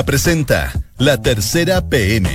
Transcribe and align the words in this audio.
presenta 0.00 0.72
La 0.96 1.20
Tercera 1.20 1.86
PM. 1.88 2.30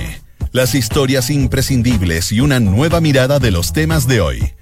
Las 0.52 0.76
historias 0.76 1.28
imprescindibles 1.28 2.30
y 2.30 2.40
una 2.40 2.60
nueva 2.60 3.00
mirada 3.00 3.40
de 3.40 3.50
los 3.50 3.72
temas 3.72 4.06
de 4.06 4.20
hoy. 4.20 4.54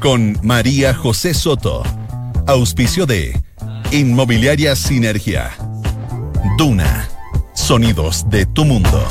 Con 0.00 0.38
María 0.42 0.92
José 0.92 1.32
Soto. 1.32 1.82
Auspicio 2.46 3.06
de 3.06 3.40
Inmobiliaria 3.90 4.76
Sinergia. 4.76 5.50
Duna. 6.58 7.08
Sonidos 7.54 8.28
de 8.28 8.44
tu 8.44 8.66
mundo. 8.66 9.02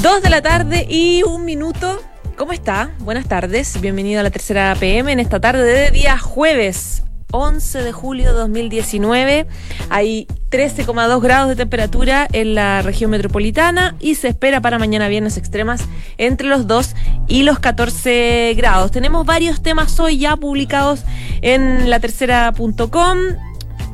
Dos 0.00 0.22
de 0.22 0.30
la 0.30 0.40
tarde 0.40 0.86
y 0.88 1.24
un 1.24 1.44
minuto. 1.44 2.00
¿Cómo 2.36 2.52
está? 2.52 2.92
Buenas 3.00 3.26
tardes. 3.26 3.80
Bienvenido 3.80 4.20
a 4.20 4.22
la 4.22 4.30
tercera 4.30 4.76
PM 4.78 5.10
en 5.10 5.18
esta 5.18 5.40
tarde 5.40 5.64
de 5.64 5.90
día 5.90 6.16
jueves 6.16 7.02
11 7.32 7.82
de 7.82 7.92
julio 7.92 8.32
de 8.32 8.38
2019. 8.38 9.46
Hay 9.90 10.26
13,2 10.50 11.20
grados 11.20 11.48
de 11.48 11.56
temperatura 11.56 12.28
en 12.32 12.54
la 12.54 12.82
región 12.82 13.10
metropolitana 13.10 13.96
y 13.98 14.14
se 14.14 14.28
espera 14.28 14.60
para 14.60 14.78
mañana 14.78 15.08
viernes 15.08 15.36
extremas 15.36 15.82
entre 16.18 16.46
los 16.46 16.66
2 16.66 16.94
y 17.26 17.42
los 17.42 17.58
14 17.58 18.54
grados. 18.56 18.92
Tenemos 18.92 19.26
varios 19.26 19.62
temas 19.62 19.98
hoy 19.98 20.18
ya 20.18 20.36
publicados 20.36 21.02
en 21.40 21.90
la 21.90 21.98
tercera.com 21.98 23.18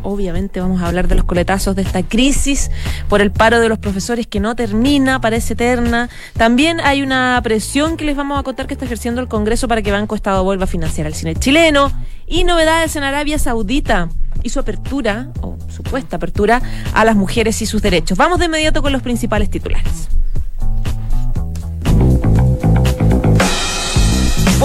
obviamente 0.02 0.60
vamos 0.60 0.82
a 0.82 0.86
hablar 0.86 1.08
de 1.08 1.14
los 1.14 1.24
coletazos 1.24 1.74
de 1.76 1.82
esta 1.82 2.02
crisis 2.02 2.70
por 3.08 3.20
el 3.20 3.30
paro 3.30 3.60
de 3.60 3.68
los 3.68 3.78
profesores 3.78 4.26
que 4.26 4.40
no 4.40 4.54
termina, 4.56 5.20
parece 5.20 5.54
eterna. 5.54 6.08
También 6.36 6.80
hay 6.80 7.02
una 7.02 7.40
presión 7.42 7.96
que 7.96 8.04
les 8.04 8.16
vamos 8.16 8.38
a 8.38 8.42
contar 8.42 8.66
que 8.66 8.74
está 8.74 8.84
ejerciendo 8.84 9.20
el 9.20 9.28
Congreso 9.28 9.68
para 9.68 9.82
que 9.82 9.92
Banco 9.92 10.14
Estado 10.14 10.44
vuelva 10.44 10.64
a 10.64 10.68
financiar 10.68 11.06
al 11.06 11.14
cine 11.14 11.34
chileno. 11.34 11.92
Y 12.28 12.44
novedades 12.44 12.94
en 12.96 13.04
Arabia 13.04 13.38
Saudita 13.38 14.08
y 14.42 14.50
su 14.50 14.60
apertura, 14.60 15.28
o 15.40 15.56
supuesta 15.68 16.16
apertura, 16.16 16.60
a 16.94 17.04
las 17.04 17.16
mujeres 17.16 17.60
y 17.62 17.66
sus 17.66 17.82
derechos. 17.82 18.18
Vamos 18.18 18.38
de 18.38 18.46
inmediato 18.46 18.82
con 18.82 18.92
los 18.92 19.02
principales 19.02 19.50
titulares. 19.50 20.08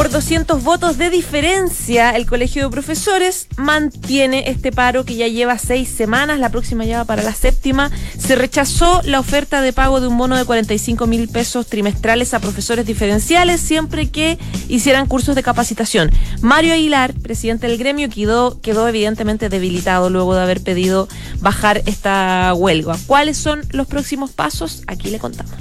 Por 0.04 0.12
200 0.12 0.62
votos 0.66 0.98
de 0.98 1.09
diferencia, 1.09 2.09
el 2.09 2.26
Colegio 2.26 2.66
de 2.66 2.70
Profesores 2.70 3.48
mantiene 3.56 4.50
este 4.50 4.73
paro 4.73 5.06
que 5.06 5.16
ya 5.16 5.30
lleva 5.30 5.58
seis 5.58 5.88
semanas, 5.88 6.40
la 6.40 6.50
próxima 6.50 6.84
ya 6.84 6.98
va 6.98 7.06
para 7.06 7.23
la 7.23 7.34
séptima. 7.34 7.90
Se 8.18 8.36
rechazó 8.36 9.02
la 9.06 9.22
oferta 9.22 9.62
de 9.62 9.72
pago 9.72 10.02
de 10.02 10.08
un 10.08 10.18
bono 10.18 10.36
de 10.36 10.44
45 10.44 11.08
mil 11.08 11.30
pesos 11.30 11.68
trimestrales 11.68 12.34
a 12.34 12.42
profesores 12.42 12.86
diferenciales 12.86 13.62
siempre 13.62 14.10
que 14.10 14.38
hicieran 14.68 15.08
cursos 15.08 15.36
de 15.36 15.44
capacitación. 15.44 16.12
Mario 16.42 16.73
Aguilar, 16.73 17.14
presidente 17.14 17.67
del 17.67 17.78
gremio, 17.78 18.10
quedó, 18.10 18.60
quedó 18.60 18.90
evidentemente 18.90 19.48
debilitado 19.48 20.10
luego 20.10 20.36
de 20.36 20.42
haber 20.42 20.60
pedido 20.60 21.08
bajar 21.40 21.82
esta 21.86 22.54
huelga. 22.54 22.98
¿Cuáles 23.08 23.38
son 23.38 23.62
los 23.70 23.88
próximos 23.88 24.32
pasos? 24.32 24.84
Aquí 24.86 25.12
le 25.12 25.20
contamos. 25.20 25.54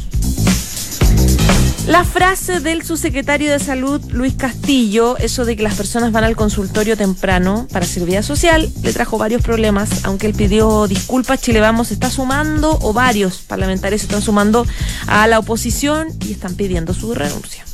La 1.87 2.05
frase 2.05 2.61
del 2.61 2.85
subsecretario 2.85 3.51
de 3.51 3.59
Salud, 3.59 4.01
Luis 4.13 4.35
Castillo, 4.35 5.17
eso 5.19 5.45
de 5.45 5.57
que 5.57 5.65
las 5.65 5.75
personas 5.75 6.13
van 6.13 6.23
al 6.23 6.37
consultorio 6.37 6.97
temprano 6.97 7.67
para 7.73 7.85
servicio 7.85 8.23
social, 8.23 8.73
le 8.83 8.93
trajo 8.93 9.19
varios 9.19 9.43
problemas, 9.43 10.05
aunque 10.05 10.29
él 10.29 10.35
pidió 10.35 10.87
disculpas, 10.87 11.41
Chile 11.41 11.61
Vamos 11.61 11.91
está 11.91 12.09
sumando, 12.09 12.79
o 12.83 12.93
varios 12.93 13.39
parlamentarios 13.39 14.03
se 14.03 14.07
están 14.07 14.23
sumando 14.23 14.65
a 15.09 15.27
la 15.27 15.41
oposición 15.41 16.09
y 16.25 16.33
están 16.33 16.55
pidiendo 16.55 16.95
su 16.95 17.15
renuncia. 17.15 17.65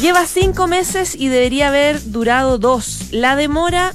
Lleva 0.00 0.26
cinco 0.26 0.66
meses 0.66 1.14
y 1.14 1.28
debería 1.28 1.68
haber 1.68 2.02
durado 2.10 2.58
dos. 2.58 3.12
La 3.12 3.36
demora 3.36 3.94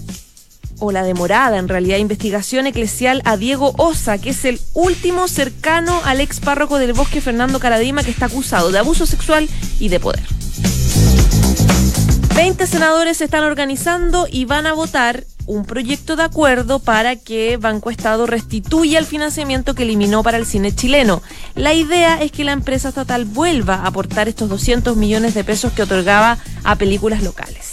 o 0.79 0.91
la 0.91 1.03
demorada 1.03 1.57
en 1.57 1.67
realidad 1.67 1.97
investigación 1.97 2.67
eclesial 2.67 3.21
a 3.25 3.37
Diego 3.37 3.73
Osa, 3.77 4.17
que 4.17 4.31
es 4.31 4.45
el 4.45 4.59
último 4.73 5.27
cercano 5.27 6.01
al 6.05 6.21
ex 6.21 6.39
párroco 6.39 6.77
del 6.79 6.93
bosque 6.93 7.21
Fernando 7.21 7.59
Caradima 7.59 8.03
que 8.03 8.11
está 8.11 8.25
acusado 8.25 8.71
de 8.71 8.79
abuso 8.79 9.05
sexual 9.05 9.49
y 9.79 9.89
de 9.89 9.99
poder. 9.99 10.23
Veinte 12.35 12.67
senadores 12.67 13.17
se 13.17 13.25
están 13.25 13.43
organizando 13.43 14.27
y 14.31 14.45
van 14.45 14.67
a 14.67 14.73
votar 14.73 15.25
un 15.47 15.65
proyecto 15.65 16.15
de 16.15 16.23
acuerdo 16.23 16.79
para 16.79 17.15
que 17.15 17.57
Banco 17.57 17.89
Estado 17.89 18.27
restituya 18.27 18.99
el 18.99 19.05
financiamiento 19.05 19.73
que 19.73 19.83
eliminó 19.83 20.21
para 20.21 20.37
el 20.37 20.45
cine 20.45 20.75
chileno. 20.75 21.23
La 21.55 21.73
idea 21.73 22.21
es 22.21 22.31
que 22.31 22.43
la 22.43 22.51
empresa 22.51 22.89
estatal 22.89 23.25
vuelva 23.25 23.75
a 23.75 23.87
aportar 23.87 24.27
estos 24.27 24.49
200 24.49 24.95
millones 24.97 25.33
de 25.33 25.43
pesos 25.43 25.71
que 25.71 25.83
otorgaba 25.83 26.37
a 26.63 26.75
películas 26.75 27.23
locales. 27.23 27.71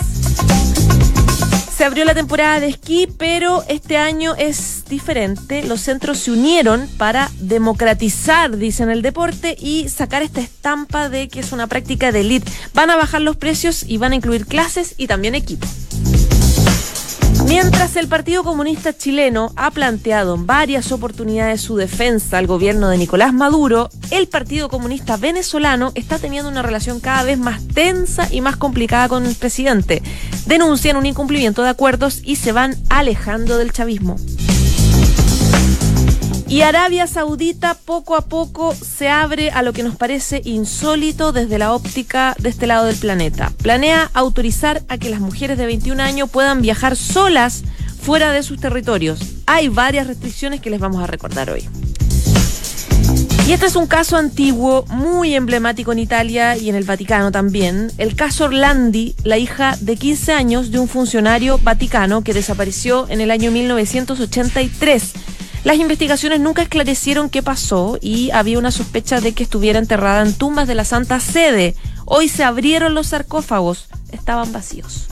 Abrió 1.84 2.06
la 2.06 2.14
temporada 2.14 2.60
de 2.60 2.68
esquí, 2.68 3.06
pero 3.18 3.62
este 3.68 3.98
año 3.98 4.34
es 4.36 4.84
diferente. 4.88 5.62
Los 5.62 5.82
centros 5.82 6.18
se 6.18 6.30
unieron 6.30 6.88
para 6.96 7.30
democratizar, 7.40 8.56
dicen 8.56 8.88
el 8.88 9.02
deporte, 9.02 9.54
y 9.60 9.90
sacar 9.90 10.22
esta 10.22 10.40
estampa 10.40 11.10
de 11.10 11.28
que 11.28 11.40
es 11.40 11.52
una 11.52 11.66
práctica 11.66 12.10
de 12.10 12.22
elite. 12.22 12.50
Van 12.72 12.88
a 12.88 12.96
bajar 12.96 13.20
los 13.20 13.36
precios 13.36 13.84
y 13.86 13.98
van 13.98 14.12
a 14.12 14.16
incluir 14.16 14.46
clases 14.46 14.94
y 14.96 15.08
también 15.08 15.34
equipo. 15.34 15.66
Mientras 17.46 17.96
el 17.96 18.08
Partido 18.08 18.42
Comunista 18.42 18.96
Chileno 18.96 19.52
ha 19.56 19.70
planteado 19.70 20.34
en 20.34 20.46
varias 20.46 20.92
oportunidades 20.92 21.60
su 21.60 21.76
defensa 21.76 22.38
al 22.38 22.46
gobierno 22.46 22.88
de 22.88 22.96
Nicolás 22.96 23.34
Maduro, 23.34 23.90
el 24.10 24.28
Partido 24.28 24.68
Comunista 24.68 25.16
Venezolano 25.16 25.92
está 25.94 26.18
teniendo 26.18 26.48
una 26.48 26.62
relación 26.62 27.00
cada 27.00 27.22
vez 27.22 27.38
más 27.38 27.66
tensa 27.68 28.28
y 28.32 28.40
más 28.40 28.56
complicada 28.56 29.08
con 29.08 29.26
el 29.26 29.34
presidente. 29.34 30.02
Denuncian 30.46 30.96
un 30.96 31.06
incumplimiento 31.06 31.62
de 31.62 31.68
acuerdos 31.68 32.22
y 32.24 32.36
se 32.36 32.52
van 32.52 32.76
alejando 32.88 33.58
del 33.58 33.72
chavismo. 33.72 34.16
Y 36.54 36.62
Arabia 36.62 37.08
Saudita 37.08 37.74
poco 37.74 38.14
a 38.14 38.26
poco 38.26 38.76
se 38.76 39.08
abre 39.08 39.50
a 39.50 39.62
lo 39.62 39.72
que 39.72 39.82
nos 39.82 39.96
parece 39.96 40.40
insólito 40.44 41.32
desde 41.32 41.58
la 41.58 41.72
óptica 41.72 42.36
de 42.38 42.48
este 42.48 42.68
lado 42.68 42.84
del 42.84 42.94
planeta. 42.94 43.52
Planea 43.60 44.08
autorizar 44.14 44.84
a 44.86 44.96
que 44.96 45.10
las 45.10 45.18
mujeres 45.18 45.58
de 45.58 45.66
21 45.66 46.00
años 46.00 46.30
puedan 46.30 46.62
viajar 46.62 46.94
solas 46.94 47.64
fuera 48.00 48.30
de 48.30 48.44
sus 48.44 48.60
territorios. 48.60 49.18
Hay 49.46 49.68
varias 49.68 50.06
restricciones 50.06 50.60
que 50.60 50.70
les 50.70 50.78
vamos 50.78 51.02
a 51.02 51.08
recordar 51.08 51.50
hoy. 51.50 51.68
Y 53.48 53.52
este 53.52 53.66
es 53.66 53.74
un 53.74 53.88
caso 53.88 54.16
antiguo, 54.16 54.84
muy 54.86 55.34
emblemático 55.34 55.90
en 55.90 55.98
Italia 55.98 56.56
y 56.56 56.68
en 56.68 56.76
el 56.76 56.84
Vaticano 56.84 57.32
también. 57.32 57.90
El 57.98 58.14
caso 58.14 58.44
Orlandi, 58.44 59.16
la 59.24 59.38
hija 59.38 59.76
de 59.80 59.96
15 59.96 60.32
años 60.32 60.70
de 60.70 60.78
un 60.78 60.86
funcionario 60.86 61.58
vaticano 61.58 62.22
que 62.22 62.32
desapareció 62.32 63.06
en 63.08 63.20
el 63.20 63.32
año 63.32 63.50
1983 63.50 65.14
las 65.64 65.76
investigaciones 65.76 66.40
nunca 66.40 66.62
esclarecieron 66.62 67.30
qué 67.30 67.42
pasó 67.42 67.98
y 68.00 68.30
había 68.30 68.58
una 68.58 68.70
sospecha 68.70 69.20
de 69.20 69.32
que 69.32 69.42
estuviera 69.42 69.78
enterrada 69.78 70.22
en 70.22 70.34
tumbas 70.34 70.68
de 70.68 70.74
la 70.74 70.84
Santa 70.84 71.18
Sede. 71.20 71.74
Hoy 72.04 72.28
se 72.28 72.44
abrieron 72.44 72.94
los 72.94 73.08
sarcófagos, 73.08 73.88
estaban 74.12 74.52
vacíos. 74.52 75.08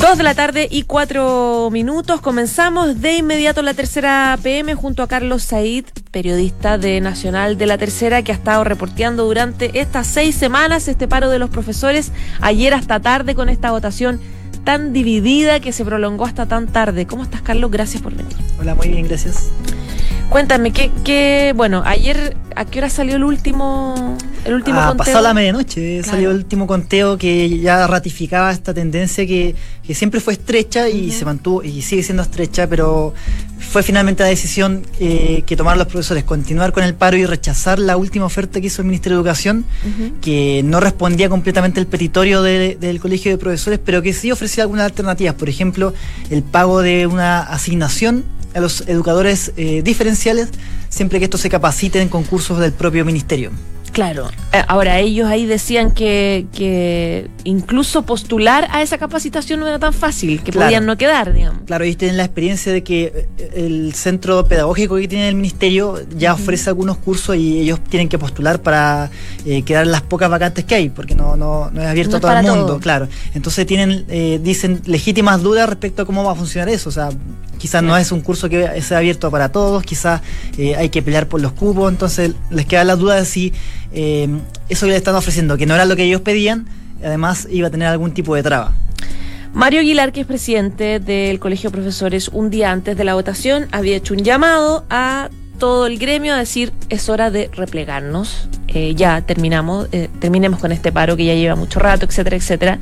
Dos 0.00 0.16
de 0.16 0.22
la 0.22 0.34
tarde 0.34 0.68
y 0.70 0.84
cuatro 0.84 1.70
minutos. 1.72 2.20
Comenzamos 2.20 3.00
de 3.00 3.16
inmediato 3.16 3.62
la 3.62 3.74
tercera 3.74 4.38
PM 4.42 4.74
junto 4.74 5.02
a 5.02 5.08
Carlos 5.08 5.42
Said, 5.42 5.86
periodista 6.12 6.78
de 6.78 7.00
Nacional 7.00 7.58
de 7.58 7.66
la 7.66 7.78
Tercera, 7.78 8.22
que 8.22 8.30
ha 8.30 8.36
estado 8.36 8.62
reporteando 8.62 9.24
durante 9.24 9.80
estas 9.80 10.06
seis 10.06 10.36
semanas 10.36 10.86
este 10.86 11.08
paro 11.08 11.30
de 11.30 11.40
los 11.40 11.50
profesores. 11.50 12.12
Ayer 12.40 12.74
hasta 12.74 13.00
tarde 13.00 13.34
con 13.34 13.48
esta 13.48 13.72
votación 13.72 14.20
tan 14.58 14.92
dividida 14.92 15.60
que 15.60 15.72
se 15.72 15.84
prolongó 15.84 16.24
hasta 16.24 16.46
tan 16.46 16.66
tarde. 16.66 17.06
¿Cómo 17.06 17.22
estás, 17.22 17.42
Carlos? 17.42 17.70
Gracias 17.70 18.02
por 18.02 18.14
venir. 18.14 18.36
Hola, 18.60 18.74
muy 18.74 18.88
bien, 18.88 19.06
gracias. 19.06 19.50
Cuéntame, 20.28 20.72
¿qué, 20.72 20.90
qué, 21.04 21.54
bueno, 21.56 21.82
ayer, 21.86 22.36
¿a 22.54 22.64
qué 22.66 22.80
hora 22.80 22.90
salió 22.90 23.16
el 23.16 23.24
último, 23.24 24.16
el 24.44 24.54
último 24.54 24.80
ah, 24.80 24.88
conteo? 24.88 25.06
Pasó 25.06 25.20
la 25.20 25.34
medianoche, 25.34 26.02
salió 26.02 26.30
el 26.30 26.36
último 26.36 26.66
conteo 26.66 27.18
que 27.18 27.58
ya 27.58 27.86
ratificaba 27.86 28.50
esta 28.50 28.72
tendencia 28.74 29.26
que, 29.26 29.54
que 29.86 29.94
siempre 29.94 30.20
fue 30.20 30.34
estrecha 30.34 30.88
y 30.88 31.10
se 31.10 31.24
mantuvo 31.24 31.62
y 31.62 31.82
sigue 31.82 32.02
siendo 32.02 32.22
estrecha, 32.22 32.66
pero 32.66 33.14
fue 33.58 33.82
finalmente 33.82 34.22
la 34.22 34.28
decisión 34.28 34.82
eh, 35.00 35.42
que 35.46 35.56
tomaron 35.56 35.78
los 35.78 35.88
profesores, 35.88 36.24
continuar 36.24 36.72
con 36.72 36.84
el 36.84 36.94
paro 36.94 37.16
y 37.16 37.26
rechazar 37.26 37.78
la 37.78 37.96
última 37.96 38.24
oferta 38.24 38.60
que 38.60 38.68
hizo 38.68 38.82
el 38.82 38.88
Ministerio 38.88 39.18
de 39.18 39.20
Educación, 39.20 39.64
que 40.22 40.62
no 40.64 40.80
respondía 40.80 41.28
completamente 41.28 41.80
al 41.80 41.86
petitorio 41.86 42.42
del 42.42 43.00
Colegio 43.00 43.30
de 43.30 43.38
Profesores, 43.38 43.80
pero 43.84 44.00
que 44.02 44.12
sí 44.12 44.30
ofrecía 44.30 44.64
algunas 44.64 44.86
alternativas, 44.86 45.34
por 45.34 45.48
ejemplo, 45.48 45.92
el 46.30 46.42
pago 46.42 46.82
de 46.82 47.06
una 47.06 47.40
asignación 47.40 48.24
a 48.54 48.60
los 48.60 48.82
educadores 48.88 49.52
eh, 49.56 49.82
diferenciales 49.82 50.50
siempre 50.88 51.18
que 51.18 51.24
estos 51.24 51.40
se 51.40 51.50
capaciten 51.50 52.02
en 52.02 52.08
concursos 52.08 52.58
del 52.58 52.72
propio 52.72 53.04
ministerio. 53.04 53.50
Claro. 53.92 54.30
Eh, 54.52 54.62
ahora, 54.68 54.98
ellos 54.98 55.28
ahí 55.28 55.46
decían 55.46 55.90
que, 55.90 56.46
que 56.52 57.28
incluso 57.44 58.02
postular 58.02 58.68
a 58.70 58.82
esa 58.82 58.98
capacitación 58.98 59.60
no 59.60 59.66
era 59.66 59.78
tan 59.78 59.92
fácil, 59.92 60.42
que 60.42 60.52
podían 60.52 60.86
no 60.86 60.96
quedar, 60.96 61.32
digamos. 61.32 61.62
Claro, 61.66 61.84
ellos 61.84 61.96
tienen 61.96 62.16
la 62.16 62.24
experiencia 62.24 62.72
de 62.72 62.82
que 62.82 63.28
eh, 63.38 63.50
el 63.56 63.94
centro 63.94 64.46
pedagógico 64.46 64.96
que 64.96 65.08
tiene 65.08 65.28
el 65.28 65.34
ministerio 65.34 66.00
ya 66.16 66.34
ofrece 66.34 66.70
algunos 66.70 66.98
cursos 66.98 67.36
y 67.36 67.60
ellos 67.60 67.80
tienen 67.88 68.08
que 68.08 68.18
postular 68.18 68.62
para 68.62 69.10
eh, 69.44 69.62
quedar 69.62 69.86
las 69.86 70.02
pocas 70.02 70.30
vacantes 70.30 70.64
que 70.64 70.74
hay, 70.74 70.88
porque 70.90 71.14
no, 71.14 71.36
no, 71.36 71.70
no 71.70 71.82
es 71.82 71.88
abierto 71.88 72.18
a 72.18 72.20
todo 72.20 72.32
el 72.32 72.46
mundo, 72.46 72.78
claro. 72.80 73.08
Entonces 73.34 73.66
tienen, 73.66 74.06
dicen, 74.42 74.80
legítimas 74.86 75.42
dudas 75.42 75.68
respecto 75.68 76.02
a 76.02 76.04
cómo 76.04 76.24
va 76.24 76.32
a 76.32 76.36
funcionar 76.36 76.68
eso. 76.68 76.88
O 76.88 76.92
sea, 76.92 77.10
quizás 77.58 77.82
no 77.82 77.96
es 77.96 78.12
un 78.12 78.20
curso 78.20 78.48
que 78.48 78.80
sea 78.82 78.98
abierto 78.98 79.30
para 79.30 79.50
todos, 79.50 79.82
quizás 79.82 80.22
hay 80.76 80.88
que 80.88 81.02
pelear 81.02 81.26
por 81.26 81.40
los 81.40 81.52
cupos, 81.52 81.90
entonces 81.90 82.32
les 82.50 82.66
queda 82.66 82.84
la 82.84 82.96
duda 82.96 83.16
de 83.16 83.24
si 83.24 83.52
eh, 83.92 84.28
eso 84.68 84.86
que 84.86 84.92
le 84.92 84.98
están 84.98 85.14
ofreciendo, 85.14 85.56
que 85.56 85.66
no 85.66 85.74
era 85.74 85.84
lo 85.84 85.96
que 85.96 86.04
ellos 86.04 86.20
pedían, 86.22 86.66
además 87.04 87.46
iba 87.50 87.68
a 87.68 87.70
tener 87.70 87.88
algún 87.88 88.12
tipo 88.12 88.34
de 88.34 88.42
traba. 88.42 88.74
Mario 89.52 89.80
Aguilar, 89.80 90.12
que 90.12 90.20
es 90.20 90.26
presidente 90.26 91.00
del 91.00 91.40
Colegio 91.40 91.70
de 91.70 91.74
Profesores, 91.74 92.28
un 92.28 92.50
día 92.50 92.70
antes 92.70 92.96
de 92.96 93.04
la 93.04 93.14
votación 93.14 93.66
había 93.72 93.96
hecho 93.96 94.14
un 94.14 94.20
llamado 94.20 94.84
a 94.90 95.30
todo 95.58 95.86
el 95.86 95.98
gremio 95.98 96.34
a 96.34 96.38
decir 96.38 96.72
es 96.88 97.08
hora 97.08 97.30
de 97.30 97.50
replegarnos, 97.52 98.48
eh, 98.68 98.94
ya 98.94 99.20
terminamos, 99.22 99.88
eh, 99.92 100.08
terminemos 100.20 100.60
con 100.60 100.72
este 100.72 100.92
paro 100.92 101.16
que 101.16 101.24
ya 101.24 101.34
lleva 101.34 101.56
mucho 101.56 101.80
rato, 101.80 102.06
etcétera, 102.06 102.36
etcétera. 102.36 102.78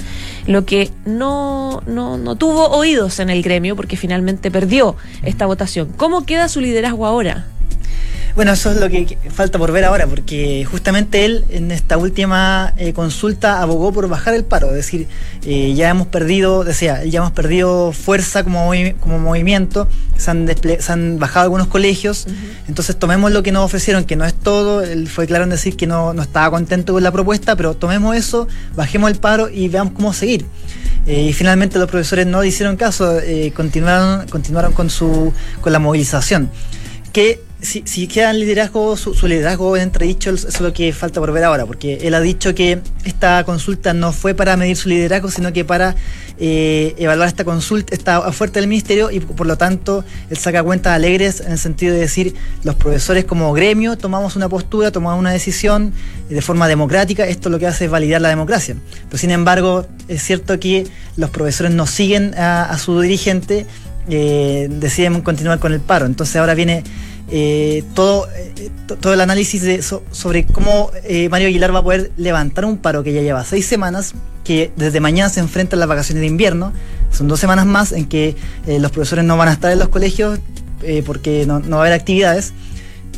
Lo 0.47 0.65
que 0.65 0.91
no, 1.05 1.83
no, 1.87 2.19
no 2.19 2.37
tuvo 2.37 2.69
oídos 2.69 3.19
en 3.19 3.31
el 3.31 3.43
gremio 3.43 3.77
porque 3.77 3.97
finalmente 3.97 4.51
perdió 4.51 4.97
esta 5.23 5.47
votación. 5.47 5.93
¿Cómo 5.97 6.27
queda 6.27 6.49
su 6.49 6.61
liderazgo 6.61 7.07
ahora? 7.07 7.47
Bueno, 8.37 8.53
eso 8.53 8.71
es 8.71 8.77
lo 8.79 8.91
que 8.91 9.17
falta 9.31 9.59
por 9.59 9.73
ver 9.73 9.87
ahora, 9.87 10.07
porque 10.07 10.67
justamente 10.71 11.25
él 11.25 11.47
en 11.49 11.71
esta 11.71 11.97
última 11.97 12.75
eh, 12.77 12.93
consulta 12.93 13.63
abogó 13.63 13.95
por 13.95 14.11
bajar 14.11 14.35
el 14.35 14.45
paro, 14.45 14.69
es 14.69 14.75
decir, 14.75 15.09
eh, 15.47 15.73
ya 15.75 15.89
hemos 15.89 16.09
perdido, 16.09 16.63
decía, 16.63 17.03
ya 17.07 17.21
hemos 17.21 17.33
perdido 17.33 17.93
fuerza 17.93 18.45
como, 18.45 18.73
como 19.01 19.19
movimiento, 19.19 19.89
se 20.19 20.31
han, 20.31 20.47
se 20.47 20.93
han 20.93 21.19
bajado 21.19 21.45
algunos 21.45 21.69
colegios, 21.69 22.27
entonces 22.69 22.99
tomemos 22.99 23.33
lo 23.33 23.43
que 23.43 23.53
nos 23.53 23.65
ofrecieron, 23.65 24.05
que 24.05 24.17
no 24.17 24.27
es 24.27 24.35
todo, 24.35 24.83
él 24.83 25.09
fue 25.09 25.27
claro 25.27 25.45
en 25.45 25.51
decir 25.51 25.75
que 25.75 25.87
no, 25.87 26.13
no 26.13 26.21
estaba 26.21 26.51
contento 26.51 26.93
con 26.93 27.03
la 27.03 27.13
propuesta, 27.13 27.57
pero 27.57 27.73
tomemos 27.73 28.15
eso, 28.17 28.49
bajemos 28.75 29.11
el 29.11 29.17
paro 29.17 29.49
y 29.49 29.69
veamos 29.69 29.95
cómo 29.95 30.13
seguir. 30.13 30.45
Eh, 31.07 31.23
y 31.23 31.33
finalmente 31.33 31.79
los 31.79 31.89
profesores 31.89 32.27
no 32.27 32.45
hicieron 32.45 32.77
caso, 32.77 33.19
continuaron, 33.55 34.29
continuaron 34.29 34.75
con, 34.75 34.91
su, 34.91 35.33
con 35.63 35.73
la 35.73 35.79
movilización. 35.79 36.51
Que 37.15 37.46
si, 37.61 37.83
si 37.87 38.07
queda 38.07 38.31
en 38.31 38.41
liderazgo, 38.41 38.97
su, 38.97 39.15
liderazgo 39.27 39.77
en 39.77 39.85
entredicho, 39.85 40.31
eso 40.31 40.49
es 40.49 40.61
lo 40.61 40.73
que 40.73 40.93
falta 40.93 41.21
por 41.21 41.33
ver 41.33 41.45
ahora, 41.45 41.65
porque 41.65 41.99
él 42.03 42.15
ha 42.15 42.21
dicho 42.21 42.55
que 42.55 42.81
esta 43.05 43.43
consulta 43.45 43.95
no 43.95 44.13
fue 44.13 44.35
para 44.35 44.57
medir 44.57 44.77
su 44.77 44.89
liderazgo, 44.89 45.31
sino 45.31 45.53
que 45.53 45.65
para 45.65 45.97
eh, 46.39 46.95
evaluar 46.99 47.29
esta 47.29 47.45
consulta, 47.45 47.95
esta 47.95 48.21
oferta 48.21 48.61
del 48.61 48.69
ministerio, 48.69 49.11
y 49.11 49.21
por 49.21 49.47
lo 49.47 49.57
tanto 49.57 50.05
él 50.29 50.37
saca 50.37 50.63
cuentas 50.63 50.93
alegres 50.93 51.41
en 51.41 51.53
el 51.53 51.59
sentido 51.59 51.95
de 51.95 52.01
decir, 52.01 52.35
los 52.63 52.75
profesores 52.75 53.25
como 53.25 53.53
gremio 53.55 53.97
tomamos 53.97 54.37
una 54.37 54.51
postura, 54.51 54.93
tomamos 54.93 55.19
una 55.19 55.33
decisión 55.33 55.93
de 56.29 56.43
forma 56.43 56.69
democrática, 56.69 57.27
esto 57.27 57.49
lo 57.49 57.59
que 57.59 57.67
hace 57.67 57.87
es 57.87 57.91
validar 57.91 58.21
la 58.21 58.29
democracia. 58.29 58.77
Pero 59.07 59.17
sin 59.17 59.31
embargo, 59.31 59.87
es 60.09 60.23
cierto 60.23 60.61
que 60.61 60.87
los 61.17 61.31
profesores 61.31 61.73
no 61.73 61.87
siguen 61.87 62.35
a, 62.37 62.77
su 62.79 63.01
dirigente, 63.01 63.67
eh, 64.11 64.69
deciden 64.71 65.23
continuar 65.23 65.59
con 65.59 65.73
el 65.73 65.81
paro. 65.81 66.05
Entonces 66.05 66.37
ahora 66.37 66.55
viene 66.55 66.85
eh, 67.29 67.83
todo, 67.95 68.29
eh, 68.37 68.71
todo 69.01 69.13
el 69.13 69.21
análisis 69.21 69.63
de 69.63 69.83
sobre 69.83 70.47
cómo 70.47 70.93
eh, 71.03 71.29
Mario 71.29 71.49
Aguilar 71.49 71.75
va 71.75 71.81
a 71.81 71.83
poder 71.83 72.13
levantar 72.17 72.65
un 72.65 72.79
paro 72.79 73.03
que 73.03 73.13
ya 73.13 73.21
lleva 73.21 73.45
seis 73.45 73.67
semanas, 73.67 74.15
que 74.45 74.71
desde 74.77 75.01
mañana 75.01 75.29
se 75.29 75.41
enfrenta 75.41 75.75
a 75.75 75.79
las 75.79 75.89
vacaciones 75.89 76.21
de 76.21 76.29
invierno. 76.29 76.73
Son 77.11 77.27
dos 77.27 77.41
semanas 77.41 77.67
más 77.67 77.93
en 77.93 78.07
que 78.07 78.37
los 78.67 78.93
profesores 78.93 79.25
no 79.25 79.37
van 79.37 79.49
a 79.49 79.53
estar 79.53 79.73
en 79.73 79.79
los 79.79 79.89
colegios 79.89 80.39
porque 81.05 81.47
no, 81.47 81.61
va 81.61 81.77
a 81.77 81.81
haber 81.81 81.93
actividades. 81.95 82.53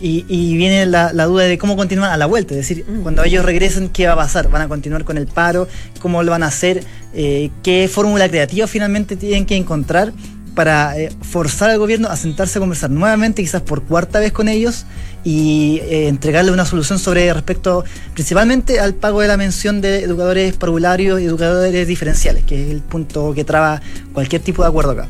Y, 0.00 0.56
viene 0.56 0.87
la, 0.87 1.11
duda 1.26 1.44
de 1.44 1.58
cómo 1.58 1.76
continuar 1.76 2.12
a 2.12 2.16
la 2.16 2.26
vuelta, 2.26 2.54
es 2.54 2.58
decir, 2.58 2.87
mm. 2.88 3.02
cuando 3.02 3.25
ellos 3.25 3.44
regresen, 3.44 3.88
¿qué 3.88 4.06
va 4.06 4.12
a 4.12 4.16
pasar? 4.16 4.49
¿Van 4.49 4.62
a 4.62 4.69
continuar 4.69 5.04
con 5.04 5.19
el 5.19 5.26
paro? 5.26 5.66
¿Cómo 6.00 6.22
lo 6.22 6.31
van 6.31 6.44
a 6.44 6.46
hacer? 6.46 6.84
¿Qué 7.12 7.90
fórmula 7.93 8.28
creativa 8.28 8.66
finalmente 8.69 9.16
tienen 9.16 9.44
que 9.44 9.56
encontrar 9.56 10.12
para 10.58 10.99
eh, 10.99 11.12
forzar 11.22 11.70
al 11.70 11.78
gobierno 11.78 12.08
a 12.08 12.16
sentarse 12.16 12.58
a 12.58 12.60
conversar 12.60 12.90
nuevamente, 12.90 13.43
quizás 13.43 13.62
por 13.62 13.84
cuarta 13.84 14.19
vez 14.19 14.32
con 14.32 14.49
ellos, 14.49 14.87
y 15.22 15.78
eh, 15.84 16.08
entregarle 16.08 16.50
una 16.50 16.64
solución 16.64 16.99
sobre 16.99 17.32
respecto 17.32 17.84
principalmente 18.12 18.81
al 18.81 18.94
pago 18.94 19.20
de 19.20 19.28
la 19.28 19.37
mención 19.37 19.81
de 19.81 20.00
educadores 20.00 20.56
parvularios 20.56 21.20
y 21.20 21.26
educadores 21.26 21.87
diferenciales, 21.87 22.43
que 22.43 22.60
es 22.60 22.70
el 22.72 22.81
punto 22.81 23.34
que 23.34 23.44
traba 23.44 23.81
cualquier 24.12 24.43
tipo 24.43 24.62
de 24.62 24.69
acuerdo 24.69 24.90
acá. 24.90 25.06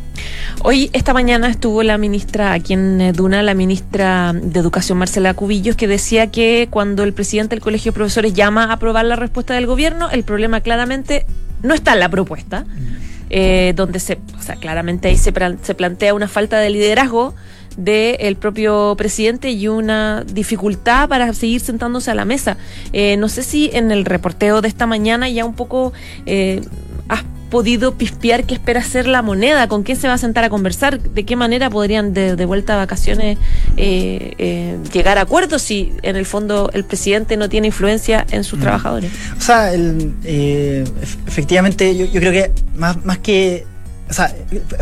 Hoy, 0.65 0.91
esta 0.93 1.15
mañana, 1.15 1.49
estuvo 1.49 1.83
la 1.83 1.97
ministra 1.97 2.53
aquí 2.53 2.75
en 2.75 3.01
eh, 3.01 3.13
Duna, 3.15 3.43
la 3.43 3.55
ministra 3.55 4.35
de 4.35 4.61
Educación, 4.61 4.99
Marcela 4.99 5.33
Cubillos, 5.33 5.77
que 5.77 5.89
decía 5.89 6.27
que 6.27 6.69
cuando 6.69 7.05
el 7.05 7.15
presidente 7.15 7.57
del 7.57 7.63
Colegio 7.63 7.93
de 7.93 7.95
Profesores 7.95 8.35
llama 8.35 8.65
a 8.65 8.75
aprobar 8.75 9.07
la 9.07 9.17
respuesta 9.17 9.55
del 9.55 9.65
gobierno, 9.65 10.11
el 10.11 10.25
problema 10.25 10.61
claramente 10.61 11.25
no 11.63 11.73
está 11.73 11.95
en 11.95 12.01
la 12.01 12.11
propuesta. 12.11 12.67
Mm 12.67 13.08
eh, 13.31 13.73
donde 13.77 14.01
se, 14.01 14.19
o 14.39 14.43
sea, 14.43 14.57
claramente 14.57 15.09
ahí 15.09 15.17
se, 15.17 15.33
plantea 15.33 16.15
una 16.15 16.29
falta 16.29 16.59
de 16.59 16.71
liderazgo 16.71 17.35
del 17.77 18.37
propio 18.37 18.97
presidente 18.97 19.51
y 19.51 19.69
una 19.69 20.25
dificultad 20.25 21.09
para 21.09 21.33
seguir 21.33 21.61
sentándose 21.61 22.11
a 22.11 22.15
la 22.15 22.25
mesa. 22.25 22.57
Eh, 22.93 23.17
no 23.17 23.29
sé 23.29 23.43
si 23.43 23.71
en 23.73 23.93
el 23.93 24.05
reporteo 24.05 24.61
de 24.61 24.69
esta 24.69 24.87
mañana 24.87 25.29
ya 25.29 25.45
un 25.45 25.55
poco 25.55 25.93
eh, 26.27 26.63
has 27.09 27.25
podido 27.51 27.95
pispear 27.95 28.45
qué 28.45 28.55
espera 28.55 28.81
hacer 28.81 29.07
la 29.07 29.23
moneda, 29.23 29.69
con 29.69 29.83
quién 29.83 29.99
se 29.99 30.07
va 30.07 30.15
a 30.15 30.19
sentar 30.19 30.45
a 30.45 30.51
conversar, 30.51 31.01
de 31.01 31.25
qué 31.25 31.37
manera 31.37 31.71
podrían 31.71 32.13
de, 32.13 32.45
vuelta 32.45 32.75
a 32.75 32.77
vacaciones 32.77 33.39
eh, 33.77 34.35
eh, 34.39 34.79
llegar 34.93 35.19
a 35.19 35.23
acuerdos 35.23 35.63
si 35.63 35.93
en 36.03 36.17
el 36.17 36.27
fondo 36.27 36.71
el 36.73 36.85
presidente 36.85 37.37
no 37.37 37.49
tiene 37.49 37.69
influencia 37.69 38.27
en 38.31 38.45
sus 38.45 38.59
mm. 38.59 38.63
trabajadores. 38.63 39.11
O 39.37 39.41
sea, 39.41 39.73
eh, 39.75 40.85
efectivamente 41.27 41.97
yo, 41.97 42.21
creo 42.21 42.33
que 42.33 42.53
más, 42.75 43.05
más 43.05 43.19
que 43.19 43.67
o 44.11 44.13
sea, 44.13 44.35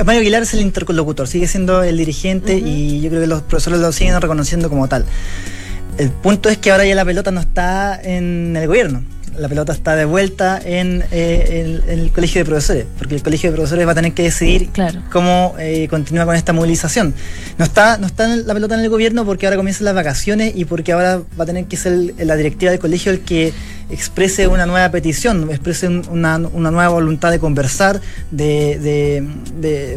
Mario 0.05 0.21
Aguilar 0.21 0.43
es 0.43 0.55
el 0.55 0.61
interlocutor, 0.61 1.27
sigue 1.27 1.49
siendo 1.49 1.83
el 1.83 1.97
dirigente 1.97 2.59
y 2.59 3.01
yo 3.01 3.09
creo 3.11 3.23
que 3.23 3.27
los 3.27 3.43
profesores 3.43 3.81
lo 3.81 3.91
siguen 3.93 4.21
reconociendo 4.21 4.69
como 4.69 4.89
tal. 4.89 5.05
El 5.99 6.11
punto 6.11 6.49
es 6.49 6.59
que 6.59 6.71
ahora 6.71 6.85
ya 6.85 6.95
la 6.95 7.05
pelota 7.05 7.31
no 7.31 7.41
está 7.41 8.01
en 8.01 8.57
el 8.57 8.67
gobierno 8.67 9.03
la 9.39 9.49
pelota 9.49 9.73
está 9.73 9.97
de 9.97 10.05
vuelta 10.05 10.61
en, 10.65 11.05
eh, 11.11 11.81
el 11.89 12.11
colegio 12.13 12.41
de 12.41 12.45
profesores, 12.45 12.87
porque 12.99 13.15
el 13.15 13.23
colegio 13.23 13.51
de 13.51 13.57
profesores 13.57 13.87
va 13.87 13.93
a 13.93 13.95
tener 13.95 14.13
que 14.13 14.23
decidir 14.23 14.71
cómo 15.11 15.55
eh, 15.59 15.87
continúa 15.89 16.25
con 16.25 16.37
esta 16.37 16.53
movilización. 16.53 17.15
No 17.59 17.65
está, 17.65 17.99
no 17.99 18.07
está 18.07 18.27
la 18.29 18.55
pelota 18.55 18.75
en 18.75 18.81
el 18.81 18.89
gobierno 18.89 19.25
porque 19.25 19.47
ahora 19.47 19.57
comienzan 19.57 19.85
las 19.85 19.95
vacaciones 19.95 20.53
y 20.55 20.65
porque 20.65 20.93
ahora 20.93 21.23
va 21.39 21.45
a 21.45 21.47
tener 21.47 21.67
que 21.67 21.77
ser 21.77 22.15
la 22.19 22.37
directiva 22.37 22.71
del 22.71 22.81
colegio 22.81 23.13
el 23.13 23.21
que 23.21 23.53
exprese 23.91 24.49
una 24.49 24.67
nueva 24.67 24.91
petición, 24.91 25.49
exprese 25.51 25.89
una, 25.89 26.39
nueva 26.39 26.89
voluntad 26.89 27.31
de 27.31 27.39
conversar, 27.39 28.01
de, 28.31 29.25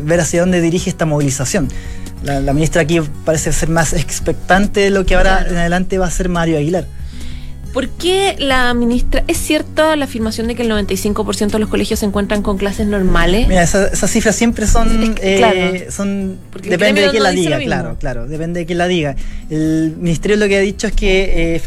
ver 0.04 0.20
hacia 0.20 0.42
dónde 0.42 0.62
dirige 0.62 0.90
esta 0.90 1.06
movilización. 1.06 1.68
La, 2.24 2.54
ministra 2.54 2.82
aquí 2.82 3.00
parece 3.24 3.54
ser 3.54 3.70
más 3.70 3.94
expectante 3.94 4.82
de 4.82 4.90
lo 4.90 5.06
que 5.06 5.16
ahora 5.16 5.46
en 5.48 5.56
adelante 5.56 5.98
va 5.98 6.08
a 6.08 6.12
ser 6.12 6.30
Mario 6.30 6.58
Aguilar. 6.58 6.86
¿Por 7.74 7.88
qué 7.90 8.36
la 8.40 8.74
ministra, 8.74 9.24
es 9.28 9.38
cierta 9.38 9.96
la 9.96 10.06
afirmación 10.06 10.48
de 10.48 10.56
que 10.56 10.64
el 10.64 10.72
95% 10.72 11.52
de 11.52 11.60
los 11.60 11.70
colegios 11.70 12.00
se 12.00 12.06
encuentran 12.06 12.42
con 12.42 12.58
clases 12.58 12.88
normales? 12.88 13.48
Mira, 13.48 13.62
esas 13.64 14.10
cifras 14.10 14.36
siempre 14.36 14.66
son, 14.66 15.16
eh, 15.22 15.88
son 15.92 16.40
depende 16.64 17.02
de 17.02 17.10
quién 17.12 17.24
la 17.24 17.32
diga, 17.32 17.60
claro, 17.60 17.98
claro, 18.00 18.28
depende 18.28 18.62
de 18.62 18.66
quién 18.66 18.80
la 18.80 18.88
diga. 18.88 19.16
El 19.50 19.96
ministerio 19.98 20.38
lo 20.38 20.48
que 20.48 20.58
ha 20.58 20.62
dicho 20.62 20.88
es 20.88 20.94
que, 20.94 21.56
eh, 21.56 21.62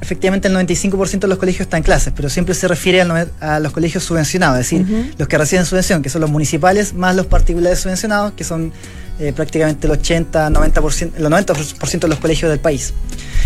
efectivamente 0.00 0.48
el 0.48 0.54
95% 0.54 1.20
de 1.20 1.28
los 1.28 1.38
colegios 1.38 1.62
están 1.62 1.78
en 1.78 1.84
clases, 1.84 2.12
pero 2.14 2.28
siempre 2.28 2.54
se 2.54 2.68
refiere 2.68 3.00
a, 3.00 3.60
los 3.60 3.72
colegios 3.72 4.04
subvencionados, 4.04 4.60
es 4.60 4.70
decir, 4.70 5.14
los 5.16 5.28
que 5.28 5.38
reciben 5.38 5.64
subvención, 5.64 6.02
que 6.02 6.10
son 6.10 6.20
los 6.20 6.30
municipales, 6.30 6.92
más 6.92 7.16
los 7.16 7.26
particulares 7.26 7.80
subvencionados, 7.80 8.32
que 8.32 8.44
son 8.44 8.72
eh, 9.20 9.32
prácticamente 9.32 9.86
el 9.86 9.92
80, 9.92 10.50
90%, 10.50 11.12
el 11.16 11.24
90% 11.24 11.98
de 12.00 12.08
los 12.08 12.18
colegios 12.18 12.50
del 12.50 12.60
país. 12.60 12.94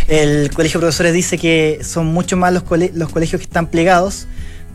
El 0.09 0.51
Colegio 0.53 0.79
de 0.79 0.85
Profesores 0.85 1.13
dice 1.13 1.39
que 1.39 1.81
son 1.83 2.07
mucho 2.07 2.37
más 2.37 2.53
los, 2.53 2.65
los 2.95 3.09
colegios 3.11 3.41
que 3.41 3.45
están 3.45 3.67
plegados, 3.67 4.27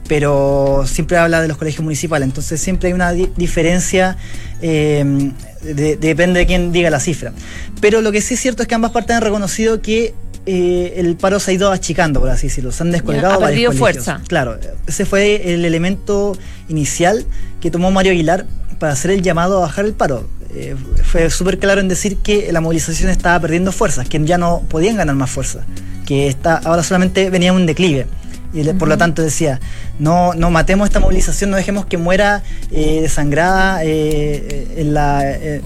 pero 0.07 0.83
siempre 0.86 1.17
habla 1.17 1.41
de 1.41 1.48
los 1.48 1.57
colegios 1.57 1.83
municipales, 1.83 2.27
entonces 2.27 2.60
siempre 2.60 2.88
hay 2.88 2.93
una 2.93 3.13
diferencia, 3.13 4.17
eh, 4.62 5.31
depende 5.63 6.41
de 6.41 6.45
quién 6.45 6.71
diga 6.71 6.89
la 6.89 7.00
cifra. 7.00 7.31
Pero 7.79 8.01
lo 8.01 8.12
que 8.12 8.21
sí 8.21 8.33
es 8.33 8.39
cierto 8.39 8.63
es 8.63 8.67
que 8.67 8.75
ambas 8.75 8.91
partes 8.91 9.15
han 9.15 9.21
reconocido 9.21 9.81
que 9.81 10.13
eh, 10.45 10.95
el 10.98 11.15
paro 11.17 11.39
se 11.39 11.51
ha 11.51 11.53
ido 11.53 11.71
achicando, 11.71 12.19
por 12.19 12.29
así 12.29 12.48
decirlo, 12.48 12.71
se 12.71 12.83
han 12.83 12.91
descolgado. 12.91 13.36
Ha 13.36 13.48
perdido 13.48 13.71
fuerza. 13.71 14.21
Claro, 14.27 14.57
ese 14.88 15.05
fue 15.05 15.53
el 15.53 15.63
elemento 15.65 16.36
inicial 16.67 17.25
que 17.62 17.69
tomó 17.69 17.91
Mario 17.91 18.12
Aguilar 18.12 18.45
para 18.79 18.93
hacer 18.93 19.12
el 19.12 19.21
llamado 19.21 19.60
a 19.60 19.62
bajar 19.62 19.86
el 19.86 19.93
paro. 19.93 20.27
Eh, 20.53 20.75
fue 21.03 21.29
súper 21.29 21.60
claro 21.60 21.81
en 21.81 21.88
decir 21.88 22.17
que 22.17 22.51
la 22.51 22.62
movilización 22.62 23.10
estaba 23.10 23.39
perdiendo 23.39 23.72
fuerzas, 23.72 24.08
que 24.08 24.24
ya 24.25 24.38
no 24.38 24.63
podían 24.70 24.98
ganar 24.98 25.15
más 25.15 25.29
fuerza, 25.29 25.60
que 26.05 26.27
está, 26.27 26.58
ahora 26.58 26.84
solamente 26.84 27.29
venía 27.29 27.53
un 27.53 27.65
declive 27.65 28.08
y 28.53 28.63
por 28.74 28.88
lo 28.88 28.98
tanto 28.98 29.22
decía, 29.22 29.60
no, 30.00 30.34
no 30.34 30.51
matemos 30.51 30.88
esta 30.88 31.00
movilización, 31.00 31.51
no 31.51 31.58
dejemos 31.58 31.86
que 31.86 31.98
muera 31.98 32.43
eh, 32.72 33.00
desangrada 33.01 33.84
eh, 33.84 34.67
en 34.77 34.93
la, 34.93 35.22
eh, 35.24 35.62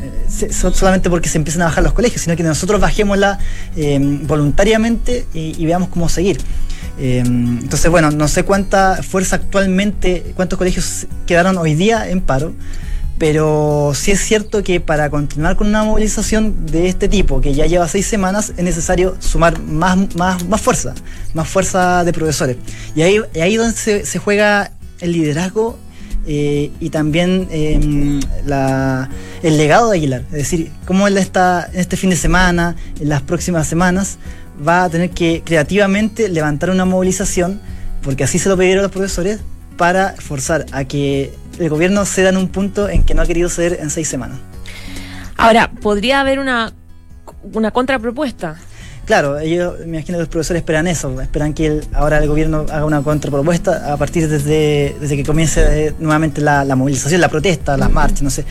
solamente 0.49 1.09
porque 1.09 1.29
se 1.29 1.37
empiezan 1.37 1.63
a 1.63 1.65
bajar 1.65 1.83
los 1.83 1.93
colegios, 1.93 2.21
sino 2.21 2.35
que 2.35 2.43
nosotros 2.43 2.79
bajémosla 2.79 3.39
voluntariamente 4.23 5.25
y, 5.33 5.65
veamos 5.65 5.89
cómo 5.89 6.09
seguir. 6.09 6.37
entonces, 6.99 7.89
bueno, 7.89 8.11
no 8.11 8.27
sé 8.27 8.43
cuánta 8.43 9.01
fuerza 9.01 9.37
actualmente, 9.37 10.33
cuántos 10.35 10.57
colegios 10.57 11.07
quedaron 11.25 11.57
hoy 11.57 11.73
día 11.73 12.07
en 12.07 12.21
paro, 12.21 12.53
pero 13.17 13.93
sí 13.95 14.11
es 14.11 14.19
cierto 14.19 14.61
que 14.61 14.81
para 14.81 15.09
continuar 15.09 15.55
con 15.55 15.67
una 15.67 15.83
movilización 15.83 16.65
de 16.65 16.89
este 16.89 17.07
tipo, 17.07 17.39
que 17.39 17.53
ya 17.53 17.65
lleva 17.65 17.87
seis 17.87 18.07
semanas, 18.07 18.53
es 18.57 18.63
necesario 18.63 19.15
sumar 19.19 19.59
más, 19.61 20.15
más, 20.15 20.45
más 20.47 20.61
fuerza, 20.61 20.93
más 21.33 21.47
fuerza 21.47 22.03
de 22.03 22.11
profesores. 22.11 22.57
Y 22.95 23.03
ahí 23.03 23.21
es 23.33 23.41
ahí 23.41 23.55
donde 23.55 23.75
se, 23.75 24.19
juega 24.19 24.71
el 24.99 25.13
liderazgo 25.13 25.77
eh, 26.27 26.71
y 26.81 26.89
también 26.89 27.47
em, 27.51 28.19
el 29.43 29.57
legado 29.57 29.91
de 29.91 29.97
Aguilar. 29.97 30.23
Es 30.31 30.37
decir, 30.37 30.71
cómo 30.85 31.07
él 31.07 31.17
está 31.17 31.69
en 31.71 31.79
este 31.79 31.95
fin 31.95 32.09
de 32.09 32.17
semana, 32.17 32.75
en 32.99 33.07
las 33.07 33.21
próximas 33.21 33.65
semanas, 33.65 34.17
va 34.67 34.83
a 34.83 34.89
tener 34.89 35.11
que 35.11 35.41
creativamente 35.45 36.27
levantar 36.27 36.69
una 36.69 36.83
movilización, 36.83 37.61
porque 38.01 38.25
así 38.25 38.39
se 38.39 38.49
lo 38.49 38.57
pidieron 38.57 38.83
los 38.83 38.91
profesores, 38.91 39.39
para 39.77 40.15
forzar 40.17 40.65
a 40.71 40.85
que 40.85 41.33
el 41.59 41.69
gobierno 41.69 42.05
ceda 42.05 42.29
en 42.29 42.37
un 42.37 42.49
punto 42.49 42.89
en 42.89 43.03
que 43.03 43.13
no 43.13 43.21
ha 43.21 43.25
querido 43.25 43.49
ceder 43.49 43.79
en 43.81 43.89
seis 43.89 44.07
semanas. 44.07 44.37
Ahora, 45.37 45.71
¿podría 45.81 46.21
haber 46.21 46.39
una, 46.39 46.73
una 47.53 47.71
contrapropuesta? 47.71 48.57
Claro, 49.05 49.37
ellos, 49.37 49.75
me 49.85 49.97
imagino 49.97 50.17
que 50.17 50.23
los 50.23 50.29
profesores 50.29 50.61
esperan 50.61 50.87
eso, 50.87 51.21
esperan 51.21 51.53
que 51.53 51.81
ahora 51.93 52.17
el 52.17 52.27
gobierno 52.27 52.65
haga 52.71 52.85
una 52.85 53.03
contrapropuesta 53.03 53.93
a 53.93 53.97
partir 53.97 54.27
desde, 54.27 54.95
desde 54.99 55.15
que 55.15 55.23
comience 55.23 55.93
nuevamente 55.99 56.41
la, 56.41 56.65
movilización, 56.75 57.21
la 57.21 57.29
protesta, 57.29 57.77
las 57.77 57.91
marchas, 57.91 58.23
no 58.23 58.31
sé. 58.31 58.45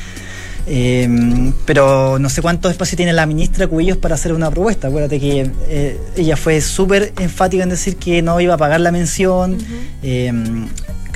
Eh, 0.66 1.52
pero 1.66 2.18
no 2.18 2.30
sé 2.30 2.40
cuánto 2.40 2.70
espacio 2.70 2.96
tiene 2.96 3.12
la 3.12 3.26
ministra 3.26 3.66
Cubillos 3.66 3.98
para 3.98 4.14
hacer 4.14 4.32
una 4.32 4.50
propuesta. 4.50 4.88
Acuérdate 4.88 5.18
que 5.18 5.50
eh, 5.68 6.00
ella 6.16 6.36
fue 6.36 6.60
súper 6.60 7.12
enfática 7.18 7.64
en 7.64 7.70
decir 7.70 7.96
que 7.96 8.22
no 8.22 8.40
iba 8.40 8.54
a 8.54 8.56
pagar 8.56 8.80
la 8.80 8.92
mención. 8.92 9.58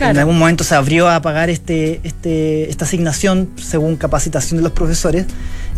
En 0.00 0.18
algún 0.18 0.38
momento 0.38 0.64
se 0.64 0.74
abrió 0.74 1.08
a 1.08 1.20
pagar 1.20 1.50
este, 1.50 2.00
este, 2.04 2.70
esta 2.70 2.84
asignación 2.84 3.50
según 3.56 3.96
capacitación 3.96 4.58
de 4.58 4.62
los 4.62 4.72
profesores, 4.72 5.26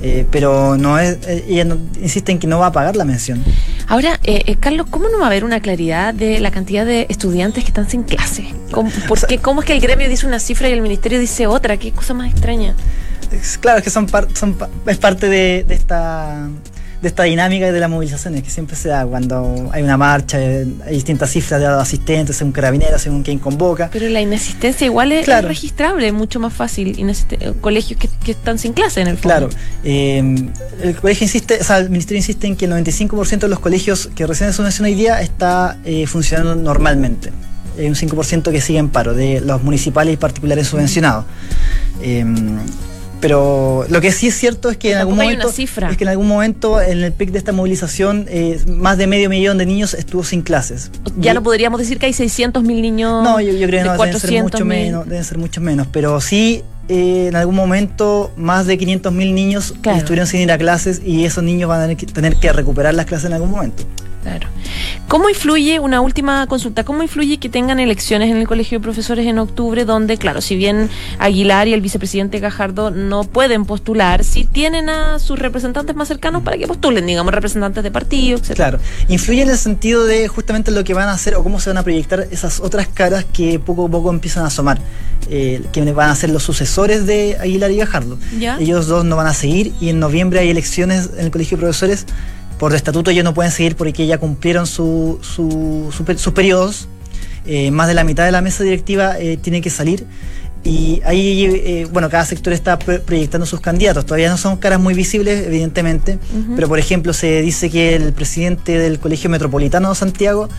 eh, 0.02 0.26
pero 0.30 0.76
no 0.76 0.98
es, 0.98 1.18
eh, 1.26 1.44
ella 1.48 1.76
insiste 2.02 2.32
en 2.32 2.38
que 2.38 2.46
no 2.46 2.58
va 2.58 2.66
a 2.66 2.72
pagar 2.72 2.96
la 2.96 3.04
mención. 3.04 3.42
Ahora, 3.86 4.20
eh, 4.24 4.56
Carlos, 4.60 4.86
¿cómo 4.90 5.08
no 5.08 5.18
va 5.18 5.24
a 5.24 5.26
haber 5.28 5.44
una 5.44 5.60
claridad 5.60 6.12
de 6.12 6.40
la 6.40 6.50
cantidad 6.50 6.84
de 6.84 7.06
estudiantes 7.08 7.64
que 7.64 7.68
están 7.68 7.88
sin 7.88 8.02
clase? 8.02 8.44
¿Cómo, 8.70 8.90
porque, 9.08 9.38
¿Cómo 9.38 9.60
es 9.60 9.66
que 9.66 9.72
el 9.72 9.80
gremio 9.80 10.08
dice 10.08 10.26
una 10.26 10.38
cifra 10.38 10.68
y 10.68 10.72
el 10.72 10.82
ministerio 10.82 11.18
dice 11.18 11.46
otra? 11.46 11.76
Qué 11.76 11.92
cosa 11.92 12.14
más 12.14 12.30
extraña. 12.30 12.74
claro, 13.60 13.78
es 13.78 13.84
que 13.84 13.90
son, 13.90 14.08
son 14.34 14.56
es 14.86 14.98
parte 14.98 15.28
de 15.28 15.64
esta 15.68 16.48
de 17.00 17.08
esta 17.08 17.22
dinámica 17.22 17.72
de 17.72 17.80
las 17.80 17.88
movilizaciones 17.88 18.42
que 18.42 18.50
siempre 18.50 18.76
se 18.76 18.90
da 18.90 19.06
cuando 19.06 19.70
hay 19.72 19.82
una 19.82 19.96
marcha, 19.96 20.36
hay 20.36 20.92
distintas 20.92 21.30
cifras 21.30 21.60
de 21.60 21.66
asistentes, 21.66 22.36
según 22.36 22.52
carabineros, 22.52 23.00
según 23.00 23.22
quien 23.22 23.38
convoca. 23.38 23.88
Pero 23.90 24.08
la 24.08 24.20
inasistencia 24.20 24.84
igual 24.84 25.12
es, 25.12 25.26
registrable, 25.26 26.12
mucho 26.12 26.40
más 26.40 26.52
fácil. 26.52 26.96
Colegios 27.60 27.98
que, 27.98 28.30
están 28.30 28.58
sin 28.58 28.74
clase 28.74 29.00
en 29.00 29.08
el 29.08 29.16
fondo. 29.16 29.48
Claro. 29.48 29.48
Eh, 29.82 30.18
el 30.82 30.96
colegio 30.96 31.24
insiste, 31.24 31.58
o 31.60 31.64
sea, 31.64 31.78
el 31.78 31.88
ministerio 31.88 32.18
insiste 32.18 32.46
en 32.46 32.56
que 32.56 32.66
el 32.66 32.72
95% 32.72 33.38
de 33.40 33.48
los 33.48 33.60
colegios 33.60 34.10
que 34.14 34.26
reciben 34.26 34.52
subvención 34.52 34.84
hoy 34.86 34.94
día 34.94 35.22
está 35.22 35.78
eh, 35.84 36.06
funcionando 36.06 36.54
normalmente. 36.54 37.32
Hay 37.78 37.86
un 37.86 37.94
5% 37.94 38.50
que 38.52 38.60
sigue 38.60 38.78
en 38.78 38.90
paro, 38.90 39.14
de 39.14 39.40
los 39.40 39.62
municipales 39.62 40.12
y 40.14 40.16
particulares 40.18 40.68
subvencionados. 40.68 41.24
Eh, 42.02 42.24
pero 43.20 43.84
lo 43.88 44.00
que 44.00 44.12
sí 44.12 44.28
es 44.28 44.34
cierto 44.34 44.70
es 44.70 44.76
que 44.76 44.92
en 44.92 44.98
algún 44.98 45.16
momento 45.16 45.48
es 45.48 45.96
que 45.96 46.04
en 46.04 46.08
algún 46.08 46.28
momento 46.28 46.80
en 46.80 47.02
el 47.02 47.12
pic 47.12 47.30
de 47.30 47.38
esta 47.38 47.52
movilización 47.52 48.26
eh, 48.28 48.58
más 48.66 48.98
de 48.98 49.06
medio 49.06 49.28
millón 49.28 49.58
de 49.58 49.66
niños 49.66 49.94
estuvo 49.94 50.24
sin 50.24 50.42
clases. 50.42 50.90
Ya 51.18 51.34
lo 51.34 51.42
podríamos 51.42 51.78
decir 51.80 51.98
que 51.98 52.06
hay 52.06 52.12
600 52.12 52.62
mil 52.62 52.80
niños. 52.80 53.22
No, 53.22 53.40
yo, 53.40 53.52
creo 53.66 53.82
que 53.82 53.88
no, 53.88 54.04
deben 54.04 54.20
ser 54.20 54.42
mucho 54.42 54.64
menos, 54.64 55.08
deben 55.08 55.24
ser 55.24 55.38
mucho 55.38 55.60
menos, 55.60 55.86
pero 55.92 56.20
sí 56.20 56.62
eh, 56.90 57.28
en 57.28 57.36
algún 57.36 57.54
momento 57.54 58.32
más 58.36 58.66
de 58.66 58.76
500 58.76 59.12
mil 59.12 59.32
niños 59.32 59.74
estuvieron 59.96 60.26
sin 60.26 60.40
ir 60.40 60.50
a 60.50 60.58
clases 60.58 61.00
y 61.04 61.24
esos 61.24 61.44
niños 61.44 61.68
van 61.68 61.88
a 61.88 61.96
tener 61.96 62.34
que 62.36 62.52
recuperar 62.52 62.94
las 62.94 63.06
clases 63.06 63.26
en 63.26 63.34
algún 63.34 63.52
momento. 63.52 63.84
Claro. 64.22 64.48
¿Cómo 65.08 65.28
influye, 65.28 65.80
una 65.80 66.00
última 66.00 66.46
consulta, 66.46 66.84
cómo 66.84 67.02
influye 67.02 67.38
que 67.38 67.48
tengan 67.48 67.80
elecciones 67.80 68.30
en 68.30 68.36
el 68.36 68.46
Colegio 68.46 68.78
de 68.78 68.82
Profesores 68.82 69.26
en 69.26 69.38
octubre, 69.38 69.84
donde, 69.84 70.18
claro, 70.18 70.40
si 70.40 70.56
bien 70.56 70.90
Aguilar 71.18 71.68
y 71.68 71.72
el 71.72 71.80
vicepresidente 71.80 72.38
Gajardo 72.38 72.90
no 72.90 73.24
pueden 73.24 73.64
postular, 73.64 74.22
si 74.22 74.44
tienen 74.44 74.88
a 74.90 75.18
sus 75.18 75.38
representantes 75.38 75.96
más 75.96 76.06
cercanos 76.06 76.42
para 76.42 76.58
que 76.58 76.66
postulen, 76.66 77.06
digamos, 77.06 77.32
representantes 77.32 77.82
de 77.82 77.90
partidos, 77.90 78.42
etc. 78.42 78.54
Claro, 78.54 78.78
influye 79.08 79.42
en 79.42 79.50
el 79.50 79.58
sentido 79.58 80.04
de 80.04 80.28
justamente 80.28 80.70
lo 80.70 80.84
que 80.84 80.94
van 80.94 81.08
a 81.08 81.12
hacer 81.12 81.34
o 81.34 81.42
cómo 81.42 81.58
se 81.58 81.70
van 81.70 81.78
a 81.78 81.82
proyectar 81.82 82.26
esas 82.30 82.60
otras 82.60 82.86
caras 82.86 83.24
que 83.24 83.58
poco 83.58 83.86
a 83.86 83.90
poco 83.90 84.10
empiezan 84.10 84.44
a 84.44 84.48
asomar, 84.48 84.80
eh, 85.30 85.62
que 85.72 85.92
van 85.92 86.10
a 86.10 86.14
ser 86.14 86.30
los 86.30 86.42
sucesores 86.42 86.79
de 86.88 87.36
Aguilar 87.40 87.70
y 87.70 87.76
Gajardo. 87.76 88.18
Ellos 88.58 88.86
dos 88.86 89.04
no 89.04 89.16
van 89.16 89.26
a 89.26 89.34
seguir 89.34 89.72
y 89.80 89.90
en 89.90 90.00
noviembre 90.00 90.40
hay 90.40 90.50
elecciones 90.50 91.10
en 91.16 91.26
el 91.26 91.30
Colegio 91.30 91.56
de 91.56 91.62
Profesores 91.62 92.06
por 92.60 92.74
estatuto 92.74 93.10
ellos 93.10 93.24
no 93.24 93.32
pueden 93.32 93.50
seguir 93.50 93.74
porque 93.74 94.06
ya 94.06 94.18
cumplieron 94.18 94.66
su, 94.66 95.18
su, 95.22 95.90
sus 95.96 96.32
periodos. 96.34 96.88
Eh, 97.46 97.70
más 97.70 97.88
de 97.88 97.94
la 97.94 98.04
mitad 98.04 98.26
de 98.26 98.32
la 98.32 98.42
mesa 98.42 98.62
directiva 98.62 99.18
eh, 99.18 99.38
tiene 99.38 99.62
que 99.62 99.70
salir. 99.70 100.04
Y 100.62 101.00
ahí, 101.06 101.46
eh, 101.46 101.88
bueno, 101.90 102.10
cada 102.10 102.26
sector 102.26 102.52
está 102.52 102.78
proyectando 102.78 103.46
sus 103.46 103.60
candidatos. 103.60 104.04
Todavía 104.04 104.28
no 104.28 104.36
son 104.36 104.58
caras 104.58 104.78
muy 104.78 104.92
visibles, 104.92 105.46
evidentemente, 105.46 106.18
pero 106.54 106.68
por 106.68 106.78
ejemplo 106.78 107.14
se 107.14 107.40
dice 107.40 107.70
que 107.70 107.94
el 107.94 108.12
presidente 108.12 108.78
del 108.78 108.98
Colegio 108.98 109.30
Metropolitano 109.30 109.88
de 109.88 109.94
Santiago 109.94 110.50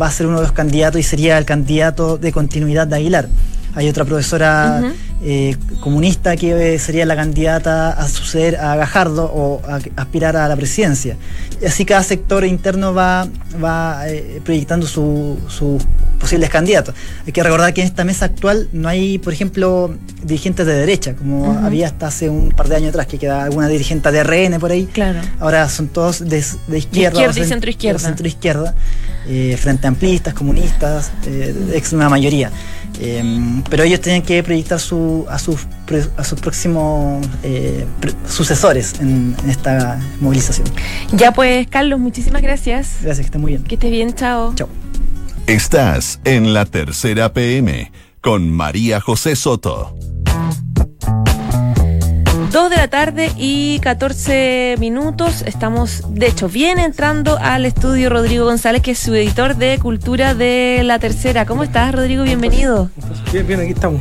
va 0.00 0.06
a 0.06 0.10
ser 0.12 0.28
uno 0.28 0.36
de 0.36 0.42
los 0.42 0.52
candidatos 0.52 1.00
y 1.00 1.02
sería 1.02 1.36
el 1.36 1.44
candidato 1.44 2.16
de 2.16 2.30
continuidad 2.30 2.86
de 2.86 2.94
Aguilar. 2.94 3.28
Hay 3.78 3.88
otra 3.88 4.04
profesora 4.04 4.92
eh, 5.22 5.54
comunista 5.78 6.36
que 6.36 6.80
sería 6.80 7.06
la 7.06 7.14
candidata 7.14 7.90
a 7.90 8.08
suceder 8.08 8.56
a 8.56 8.74
Gajardo 8.74 9.30
o 9.32 9.62
a, 9.68 9.78
aspirar 9.94 10.36
a 10.36 10.48
la 10.48 10.56
presidencia. 10.56 11.16
Así 11.64 11.84
cada 11.84 12.02
sector 12.02 12.44
interno 12.44 12.92
va, 12.92 13.28
va 13.62 14.08
eh, 14.08 14.40
proyectando 14.44 14.84
sus 14.84 15.84
posibles 16.18 16.50
candidatos. 16.50 16.92
Hay 17.24 17.32
que 17.32 17.40
recordar 17.40 17.72
que 17.72 17.82
en 17.82 17.86
esta 17.86 18.02
mesa 18.02 18.24
actual 18.24 18.68
no 18.72 18.88
hay, 18.88 19.18
por 19.18 19.32
ejemplo, 19.32 19.94
dirigentes 20.24 20.66
de 20.66 20.74
derecha, 20.74 21.14
como 21.14 21.52
había 21.64 21.86
hasta 21.86 22.08
hace 22.08 22.28
un 22.28 22.50
par 22.50 22.68
de 22.68 22.74
años 22.74 22.88
atrás, 22.88 23.06
que 23.06 23.16
queda 23.16 23.44
alguna 23.44 23.68
dirigente 23.68 24.10
de 24.10 24.24
RN 24.24 24.58
por 24.58 24.72
ahí. 24.72 24.86
Claro. 24.86 25.20
Ahora 25.38 25.68
son 25.68 25.86
todos 25.86 26.28
de, 26.28 26.38
izquierda. 26.76 27.30
y 27.30 27.44
centro 27.44 27.70
izquierda. 27.70 28.00
Centro 28.00 28.26
izquierda. 28.26 28.74
Eh, 29.28 29.56
frente 29.60 29.86
amplistas, 29.86 30.34
comunistas, 30.34 31.12
ex 31.72 31.92
una 31.92 32.08
mayoría. 32.08 32.50
Em, 33.00 33.62
pero 33.70 33.84
ellos 33.84 34.00
tienen 34.00 34.22
que 34.22 34.42
proyectar 34.42 34.80
su, 34.80 35.24
a, 35.28 35.38
sus, 35.38 35.66
a 36.16 36.24
sus 36.24 36.40
próximos 36.40 37.24
eh, 37.42 37.86
sucesores 38.28 38.94
en, 39.00 39.36
esta 39.48 40.00
movilización. 40.20 40.66
Ya 41.12 41.32
pues, 41.32 41.66
Carlos, 41.68 42.00
muchísimas 42.00 42.42
gracias. 42.42 42.96
Gracias, 43.02 43.18
que 43.18 43.26
esté 43.26 43.38
muy 43.38 43.52
bien. 43.52 43.64
Que 43.64 43.76
esté 43.76 43.90
bien, 43.90 44.14
chao. 44.14 44.54
Chao. 44.54 44.68
Estás 45.46 46.20
en 46.24 46.52
la 46.52 46.66
tercera 46.66 47.32
PM 47.32 47.90
con 48.20 48.50
María 48.50 49.00
José 49.00 49.36
Soto. 49.36 49.96
2 52.50 52.70
de 52.70 52.76
la 52.76 52.88
tarde 52.88 53.30
y 53.36 53.78
14 53.80 54.76
minutos. 54.78 55.42
Estamos, 55.42 56.02
de 56.08 56.28
hecho, 56.28 56.48
bien 56.48 56.78
entrando 56.78 57.36
al 57.38 57.66
estudio 57.66 58.08
Rodrigo 58.08 58.46
González, 58.46 58.80
que 58.80 58.92
es 58.92 58.98
su 58.98 59.14
editor 59.14 59.56
de 59.56 59.78
Cultura 59.78 60.34
de 60.34 60.80
la 60.82 60.98
Tercera. 60.98 61.44
¿Cómo 61.44 61.62
estás, 61.62 61.94
Rodrigo? 61.94 62.24
Bienvenido. 62.24 62.90
Bien, 63.32 63.46
bien, 63.46 63.60
aquí 63.60 63.72
estamos. 63.72 64.00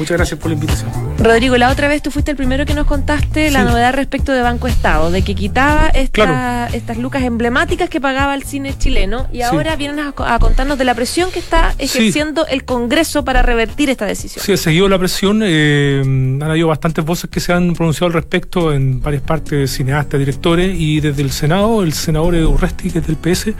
Muchas 0.00 0.16
gracias 0.16 0.40
por 0.40 0.50
la 0.50 0.54
invitación. 0.54 0.90
Rodrigo, 1.18 1.58
la 1.58 1.68
otra 1.68 1.86
vez 1.86 2.00
tú 2.00 2.10
fuiste 2.10 2.30
el 2.30 2.36
primero 2.38 2.64
que 2.64 2.72
nos 2.72 2.86
contaste 2.86 3.50
la 3.50 3.64
novedad 3.64 3.92
respecto 3.92 4.32
de 4.32 4.40
Banco 4.40 4.66
Estado, 4.66 5.10
de 5.10 5.20
que 5.20 5.34
quitaba 5.34 5.88
estas 5.88 6.96
lucas 6.96 7.22
emblemáticas 7.22 7.90
que 7.90 8.00
pagaba 8.00 8.34
el 8.34 8.42
cine 8.44 8.72
chileno 8.78 9.28
y 9.30 9.42
ahora 9.42 9.76
vienen 9.76 10.00
a, 10.00 10.38
contarnos 10.38 10.78
de 10.78 10.84
la 10.86 10.94
presión 10.94 11.30
que 11.30 11.38
está 11.38 11.74
ejerciendo 11.76 12.46
el 12.46 12.64
Congreso 12.64 13.26
para 13.26 13.42
revertir 13.42 13.90
esta 13.90 14.06
decisión. 14.06 14.42
Sí, 14.42 14.52
he 14.52 14.56
seguido 14.56 14.88
la 14.88 14.98
presión. 14.98 15.42
Eh, 15.44 16.00
han 16.02 16.42
habido 16.42 16.68
bastantes 16.68 17.04
voces 17.04 17.28
que 17.28 17.40
se 17.40 17.52
han 17.52 17.74
pronunciado 17.74 18.06
al 18.06 18.14
respecto 18.14 18.72
en 18.72 19.02
varias 19.02 19.22
partes, 19.22 19.70
cineastas, 19.70 20.18
directores, 20.18 20.74
y 20.74 21.00
desde 21.00 21.20
el 21.20 21.30
Senado, 21.30 21.82
el 21.82 21.92
senador 21.92 22.34
Urresti, 22.36 22.90
que 22.90 23.00
es 23.00 23.06
del 23.06 23.16
PS, 23.16 23.54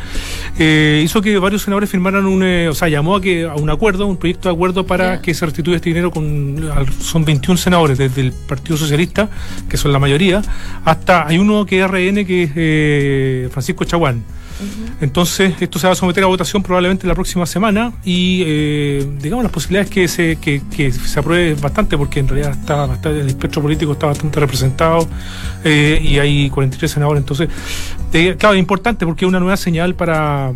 eh, 0.59 1.03
hizo 1.05 1.21
que 1.21 1.39
varios 1.39 1.61
senadores 1.61 1.91
firmaran 1.91 2.25
un, 2.25 2.43
eh, 2.43 2.71
o 2.71 2.75
sea, 2.75 2.89
llamó 2.89 3.17
a, 3.17 3.21
que, 3.21 3.45
a 3.45 3.57
un 3.57 3.69
acuerdo, 3.69 4.07
un 4.07 4.17
proyecto 4.17 4.49
de 4.49 4.55
acuerdo 4.55 4.87
para 4.87 5.21
que 5.21 5.35
se 5.35 5.45
restituya 5.45 5.77
este 5.77 5.91
dinero 5.91 6.11
con 6.11 6.30
son 7.01 7.25
21 7.25 7.57
senadores 7.57 7.99
desde 7.99 8.21
el 8.21 8.33
Partido 8.33 8.77
Socialista, 8.77 9.29
que 9.69 9.77
son 9.77 9.93
la 9.93 9.99
mayoría, 9.99 10.43
hasta 10.85 11.27
hay 11.27 11.39
uno 11.39 11.67
que 11.67 11.81
es 11.83 11.87
RN, 11.91 12.25
que 12.27 12.43
es 12.45 12.51
eh, 12.57 13.49
Francisco 13.53 13.85
Chaguán. 13.85 14.25
Entonces, 15.01 15.55
esto 15.61 15.79
se 15.79 15.87
va 15.87 15.95
a 15.95 15.97
someter 15.97 16.23
a 16.23 16.27
votación 16.27 16.63
probablemente 16.63 17.07
la 17.07 17.15
próxima 17.15 17.47
semana 17.47 17.93
y, 18.05 18.43
eh, 18.45 19.09
digamos, 19.21 19.43
las 19.43 19.53
posibilidades 19.53 19.91
que 19.91 20.07
se, 20.07 20.37
que, 20.37 20.61
que 20.77 20.93
se 20.93 21.19
apruebe 21.19 21.55
bastante, 21.55 21.97
porque 21.97 22.21
en 22.21 22.29
realidad 22.29 22.53
está 22.53 22.87
bastante, 22.87 23.21
el 23.21 23.29
espectro 23.29 23.63
político 23.63 23.93
está 23.93 24.07
bastante 24.07 24.39
representado 24.39 25.09
eh, 25.65 26.01
y 26.03 26.19
hay 26.19 26.51
43 26.51 26.91
senadores. 26.91 27.23
Entonces, 27.23 27.49
eh, 28.13 28.37
claro, 28.39 28.55
es 28.55 28.61
importante 28.61 29.07
porque 29.07 29.25
es 29.25 29.29
una 29.29 29.41
nueva 29.41 29.57
señal 29.57 29.95
para 29.95 30.53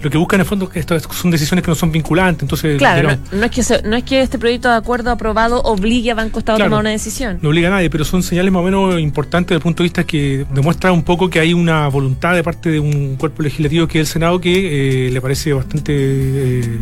lo 0.00 0.10
que 0.10 0.16
buscan 0.18 0.38
en 0.38 0.40
el 0.42 0.46
fondo 0.46 0.68
que 0.68 0.78
estas 0.78 1.02
son 1.10 1.30
decisiones 1.30 1.64
que 1.64 1.70
no 1.70 1.74
son 1.74 1.90
vinculantes. 1.92 2.42
Entonces, 2.42 2.78
Claro, 2.78 3.16
no, 3.32 3.44
es 3.44 3.50
que 3.50 3.62
se- 3.62 3.82
no 3.82 3.96
es 3.96 4.04
que 4.04 4.20
este 4.22 4.38
proyecto 4.38 4.68
de 4.68 4.76
acuerdo 4.76 5.10
aprobado 5.10 5.60
obligue 5.62 6.10
a 6.10 6.14
Banco 6.14 6.38
Estado 6.38 6.56
Claro. 6.58 6.68
a 6.68 6.70
tomar 6.70 6.80
una 6.82 6.90
decisión. 6.90 7.38
no 7.42 7.48
obliga 7.48 7.68
a 7.68 7.72
nadie, 7.72 7.90
pero 7.90 8.04
son 8.04 8.22
señales 8.22 8.52
más 8.52 8.60
o 8.60 8.64
menos 8.64 9.00
importantes 9.00 9.48
desde 9.48 9.56
el 9.56 9.62
punto 9.62 9.82
de 9.82 9.84
vista 9.84 10.04
que 10.04 10.46
demuestra 10.54 10.92
un 10.92 11.02
poco 11.02 11.28
que 11.30 11.40
hay 11.40 11.52
una 11.54 11.88
voluntad 11.88 12.34
de 12.34 12.42
parte 12.42 12.70
de 12.70 12.80
un 12.80 13.16
cuerpo 13.16 13.42
legislativo 13.42 13.86
que 13.88 14.00
es 14.00 14.08
el 14.08 14.12
Senado 14.12 14.40
que 14.40 15.06
eh, 15.08 15.10
le 15.10 15.20
parece 15.20 15.52
bastante 15.52 15.92
eh, 15.96 16.78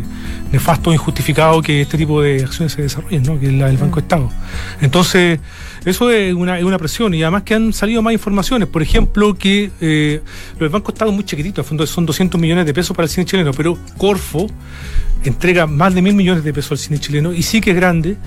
nefasto, 0.51 0.93
injustificado 0.93 1.61
que 1.61 1.81
este 1.81 1.97
tipo 1.97 2.21
de 2.21 2.43
acciones 2.43 2.73
se 2.73 2.81
desarrollen, 2.83 3.23
¿no? 3.23 3.39
que 3.39 3.47
es 3.47 3.53
la 3.53 3.67
del 3.67 3.77
Banco 3.77 3.99
Estado. 3.99 4.29
Entonces, 4.81 5.39
eso 5.89 6.11
es 6.11 6.33
una, 6.33 6.57
es 6.59 6.63
una 6.63 6.77
presión 6.77 7.13
y 7.13 7.23
además 7.23 7.43
que 7.43 7.53
han 7.55 7.73
salido 7.73 8.01
más 8.01 8.13
informaciones, 8.13 8.67
por 8.67 8.81
ejemplo, 8.81 9.33
que 9.35 9.71
eh, 9.81 10.21
lo 10.53 10.59
del 10.59 10.69
Banco 10.69 10.91
Estado 10.91 11.11
es 11.11 11.15
muy 11.15 11.23
chiquitito, 11.25 11.61
al 11.61 11.65
fondo 11.67 11.85
son 11.87 12.05
200 12.05 12.39
millones 12.39 12.65
de 12.65 12.73
pesos 12.73 12.95
para 12.95 13.05
el 13.05 13.09
cine 13.09 13.25
chileno, 13.25 13.51
pero 13.53 13.77
Corfo 13.97 14.47
entrega 15.23 15.65
más 15.67 15.93
de 15.95 16.01
mil 16.01 16.13
millones 16.13 16.43
de 16.43 16.53
pesos 16.53 16.71
al 16.71 16.77
cine 16.77 16.99
chileno 16.99 17.33
y 17.33 17.41
sí 17.43 17.59
que 17.61 17.71
es 17.71 17.75
grande. 17.75 18.17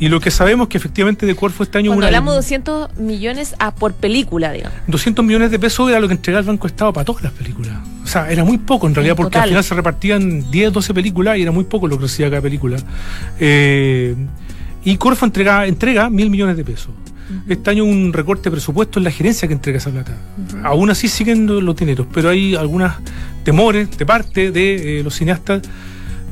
Y 0.00 0.08
lo 0.08 0.18
que 0.20 0.32
sabemos 0.32 0.66
que 0.66 0.76
efectivamente 0.78 1.26
de 1.26 1.36
Corfo 1.36 1.62
este 1.62 1.78
año 1.78 1.90
Cuando 1.90 1.98
una- 1.98 2.06
hablamos 2.08 2.32
de 2.34 2.36
200 2.38 2.96
millones 2.98 3.54
a 3.60 3.72
por 3.72 3.92
película, 3.94 4.50
digamos. 4.50 4.76
200 4.88 5.24
millones 5.24 5.50
de 5.52 5.58
pesos 5.60 5.88
era 5.88 6.00
lo 6.00 6.08
que 6.08 6.14
entregaba 6.14 6.40
el 6.40 6.46
Banco 6.46 6.66
Estado 6.66 6.92
para 6.92 7.04
todas 7.04 7.22
las 7.22 7.32
películas. 7.32 7.72
O 8.02 8.06
sea, 8.08 8.30
era 8.32 8.42
muy 8.42 8.58
poco 8.58 8.88
en 8.88 8.94
realidad, 8.96 9.12
En 9.12 9.16
porque 9.18 9.30
total. 9.34 9.42
al 9.42 9.48
final 9.50 9.64
se 9.64 9.74
repartían 9.76 10.50
10, 10.50 10.72
12 10.72 10.92
películas 10.92 11.38
y 11.38 11.42
era 11.42 11.52
muy 11.52 11.64
poco 11.64 11.86
lo 11.86 11.96
que 11.98 12.02
recibía 12.02 12.28
cada 12.30 12.42
película. 12.42 12.78
Eh, 13.38 14.16
y 14.84 14.96
Corfo 14.96 15.24
entrega, 15.24 15.66
entrega 15.66 16.10
mil 16.10 16.30
millones 16.30 16.56
de 16.56 16.64
pesos. 16.64 16.90
Este 17.48 17.70
año 17.70 17.84
un 17.84 18.12
recorte 18.12 18.44
de 18.44 18.50
presupuesto 18.50 18.98
en 18.98 19.04
la 19.04 19.10
gerencia 19.10 19.48
que 19.48 19.54
entrega 19.54 19.78
esa 19.78 19.90
plata. 19.90 20.12
Aún 20.64 20.90
así 20.90 21.08
siguen 21.08 21.46
los 21.46 21.76
dineros, 21.76 22.06
pero 22.12 22.28
hay 22.28 22.54
algunos 22.56 22.92
temores 23.44 23.96
de 23.96 24.04
parte 24.04 24.50
de 24.50 25.00
eh, 25.00 25.02
los 25.02 25.14
cineastas 25.14 25.62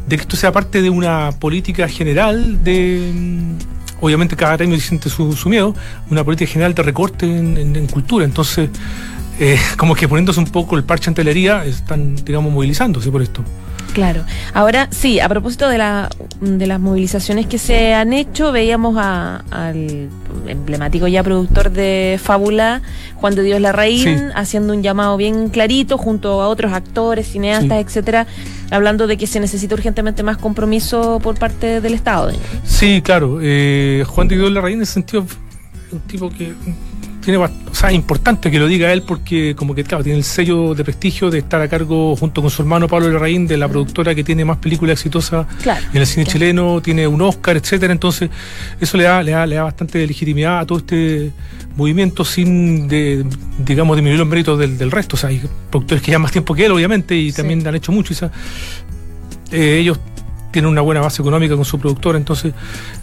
de 0.06 0.16
que 0.16 0.22
esto 0.22 0.36
sea 0.36 0.52
parte 0.52 0.82
de 0.82 0.90
una 0.90 1.30
política 1.38 1.88
general 1.88 2.62
de 2.64 3.12
mm, 3.14 3.52
obviamente 4.04 4.34
cada 4.36 4.56
gremio 4.56 4.78
siente 4.80 5.08
su, 5.08 5.32
su 5.34 5.48
miedo 5.48 5.74
una 6.10 6.24
política 6.24 6.50
general 6.50 6.74
de 6.74 6.82
recorte 6.82 7.26
en, 7.26 7.56
en- 7.56 7.76
en 7.76 7.86
cultura 7.86 8.24
entonces 8.24 8.70
eh, 9.38 9.58
como 9.76 9.94
que 9.94 10.08
poniéndose 10.08 10.40
un 10.40 10.46
poco 10.46 10.76
el 10.76 10.84
parche 10.84 11.10
ante 11.10 11.22
la 11.22 11.30
herida 11.30 11.64
están 11.66 12.16
digamos 12.16 12.52
movilizándose 12.52 13.10
por 13.10 13.22
esto 13.22 13.44
Claro. 13.92 14.24
Ahora, 14.54 14.88
sí, 14.90 15.20
a 15.20 15.28
propósito 15.28 15.68
de, 15.68 15.78
la, 15.78 16.08
de 16.40 16.66
las 16.66 16.78
movilizaciones 16.80 17.46
que 17.46 17.58
se 17.58 17.92
han 17.94 18.12
hecho, 18.12 18.52
veíamos 18.52 18.96
a- 18.98 19.42
al 19.50 20.08
emblemático 20.46 21.06
ya 21.08 21.22
productor 21.22 21.70
de 21.70 22.18
Fábula, 22.22 22.82
Juan 23.16 23.34
de 23.34 23.42
Dios 23.42 23.60
Larraín, 23.60 24.04
Sí. 24.04 24.24
haciendo 24.34 24.72
un 24.72 24.82
llamado 24.82 25.16
bien 25.16 25.48
clarito 25.48 25.98
junto 25.98 26.40
a 26.40 26.48
otros 26.48 26.72
actores, 26.72 27.26
cineastas, 27.28 27.78
Sí. 27.78 27.84
etcétera, 27.86 28.26
hablando 28.70 29.06
de 29.06 29.16
que 29.16 29.26
se 29.26 29.40
necesita 29.40 29.74
urgentemente 29.74 30.22
más 30.22 30.36
compromiso 30.38 31.18
por 31.22 31.38
parte 31.38 31.80
del 31.80 31.94
Estado. 31.94 32.30
sí 32.64 33.02
claro 33.02 33.38
eh, 33.42 34.04
Juan 34.06 34.28
de 34.28 34.36
Dios 34.36 34.50
Larraín 34.52 34.76
en 34.78 34.82
ese 34.82 34.92
sentido 34.94 35.26
un 35.92 35.98
tipo 36.00 36.30
que 36.30 36.54
tiene 37.20 37.38
o 37.38 37.48
sea, 37.74 37.90
es 37.90 37.94
importante 37.94 38.50
que 38.50 38.58
lo 38.58 38.66
diga 38.66 38.92
él 38.92 39.02
porque 39.02 39.54
como 39.54 39.74
que 39.74 39.84
claro, 39.84 40.02
tiene 40.02 40.18
el 40.18 40.24
sello 40.24 40.74
de 40.74 40.82
prestigio 40.84 41.30
de 41.30 41.38
estar 41.38 41.60
a 41.60 41.68
cargo 41.68 42.16
junto 42.16 42.40
con 42.40 42.50
su 42.50 42.62
hermano 42.62 42.88
Pablo 42.88 43.10
Larraín 43.10 43.46
de 43.46 43.56
la 43.56 43.68
productora 43.68 44.14
que 44.14 44.24
tiene 44.24 44.44
más 44.44 44.56
películas 44.58 44.94
exitosas 44.94 45.46
Claro. 45.62 45.84
en 45.92 46.00
el 46.00 46.06
cine 46.06 46.24
Claro. 46.24 46.38
chileno, 46.38 46.80
tiene 46.82 47.06
un 47.06 47.20
Oscar, 47.22 47.56
etcétera, 47.56 47.92
entonces 47.92 48.30
eso 48.80 48.96
le 48.96 49.04
da, 49.04 49.22
le 49.22 49.32
da, 49.32 49.46
le 49.46 49.56
da 49.56 49.64
bastante 49.64 50.06
legitimidad 50.06 50.60
a 50.60 50.66
todo 50.66 50.78
este 50.78 51.30
movimiento 51.76 52.24
sin 52.24 52.88
de, 52.88 53.24
digamos 53.64 53.96
disminuir 53.96 54.18
los 54.18 54.28
méritos 54.28 54.58
del, 54.58 54.76
del 54.76 54.90
resto. 54.90 55.16
O 55.16 55.18
sea, 55.18 55.28
hay 55.30 55.40
productores 55.70 56.02
que 56.02 56.08
llevan 56.10 56.22
más 56.22 56.32
tiempo 56.32 56.54
que 56.54 56.66
él, 56.66 56.72
obviamente, 56.72 57.14
y 57.16 57.30
Sí. 57.30 57.36
también 57.36 57.66
han 57.66 57.74
hecho 57.74 57.92
mucho. 57.92 58.12
y 58.12 58.16
esa- 58.16 58.32
eh, 59.52 59.78
ellos 59.80 59.98
tienen 60.50 60.70
una 60.70 60.80
buena 60.80 61.00
base 61.00 61.22
económica 61.22 61.54
con 61.56 61.64
su 61.64 61.78
productora, 61.78 62.18
entonces, 62.18 62.52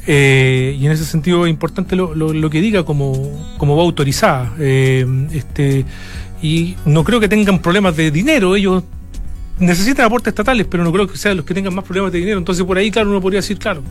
eh, 0.05 0.75
y 0.79 0.85
en 0.85 0.91
ese 0.91 1.05
sentido 1.05 1.45
es 1.45 1.49
importante 1.49 1.95
lo, 1.95 2.13
lo- 2.15 2.33
lo 2.33 2.49
que 2.49 2.61
diga 2.61 2.83
como, 2.83 3.13
como 3.57 3.75
va 3.77 3.83
autorizada. 3.83 4.53
eh, 4.59 5.05
este, 5.31 5.85
y 6.41 6.75
no 6.85 7.03
creo 7.03 7.19
que 7.19 7.27
tengan 7.27 7.59
problemas 7.59 7.95
de 7.95 8.11
dinero, 8.11 8.55
ellos 8.55 8.83
necesitan 9.59 10.05
aportes 10.05 10.31
estatales, 10.31 10.67
pero 10.69 10.83
no 10.83 10.91
creo 10.91 11.07
que 11.07 11.17
sean 11.17 11.37
los 11.37 11.45
que 11.45 11.53
tengan 11.55 11.73
más 11.73 11.83
problemas 11.83 12.11
de 12.11 12.19
dinero. 12.19 12.37
Entonces, 12.37 12.63
por 12.63 12.77
ahí, 12.77 12.91
claro, 12.91 13.09
uno 13.09 13.19
podría 13.21 13.39
decir, 13.39 13.57
claro, 13.57 13.81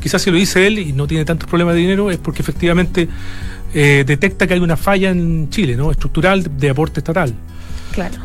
quizás 0.00 0.20
si 0.20 0.30
lo 0.30 0.36
dice 0.36 0.66
él 0.66 0.78
y 0.78 0.92
no 0.92 1.06
tiene 1.06 1.24
tantos 1.24 1.48
problemas 1.48 1.74
de 1.74 1.80
dinero, 1.80 2.10
es 2.10 2.18
porque 2.18 2.42
efectivamente 2.42 3.08
eh, 3.72 4.04
detecta 4.06 4.46
que 4.46 4.54
hay 4.54 4.60
una 4.60 4.76
falla 4.76 5.10
en 5.10 5.48
Chile, 5.48 5.74
¿no? 5.74 5.90
Estructural 5.90 6.58
de 6.58 6.68
aporte 6.70 7.00
estatal. 7.00 7.32
Claro. 7.92 8.16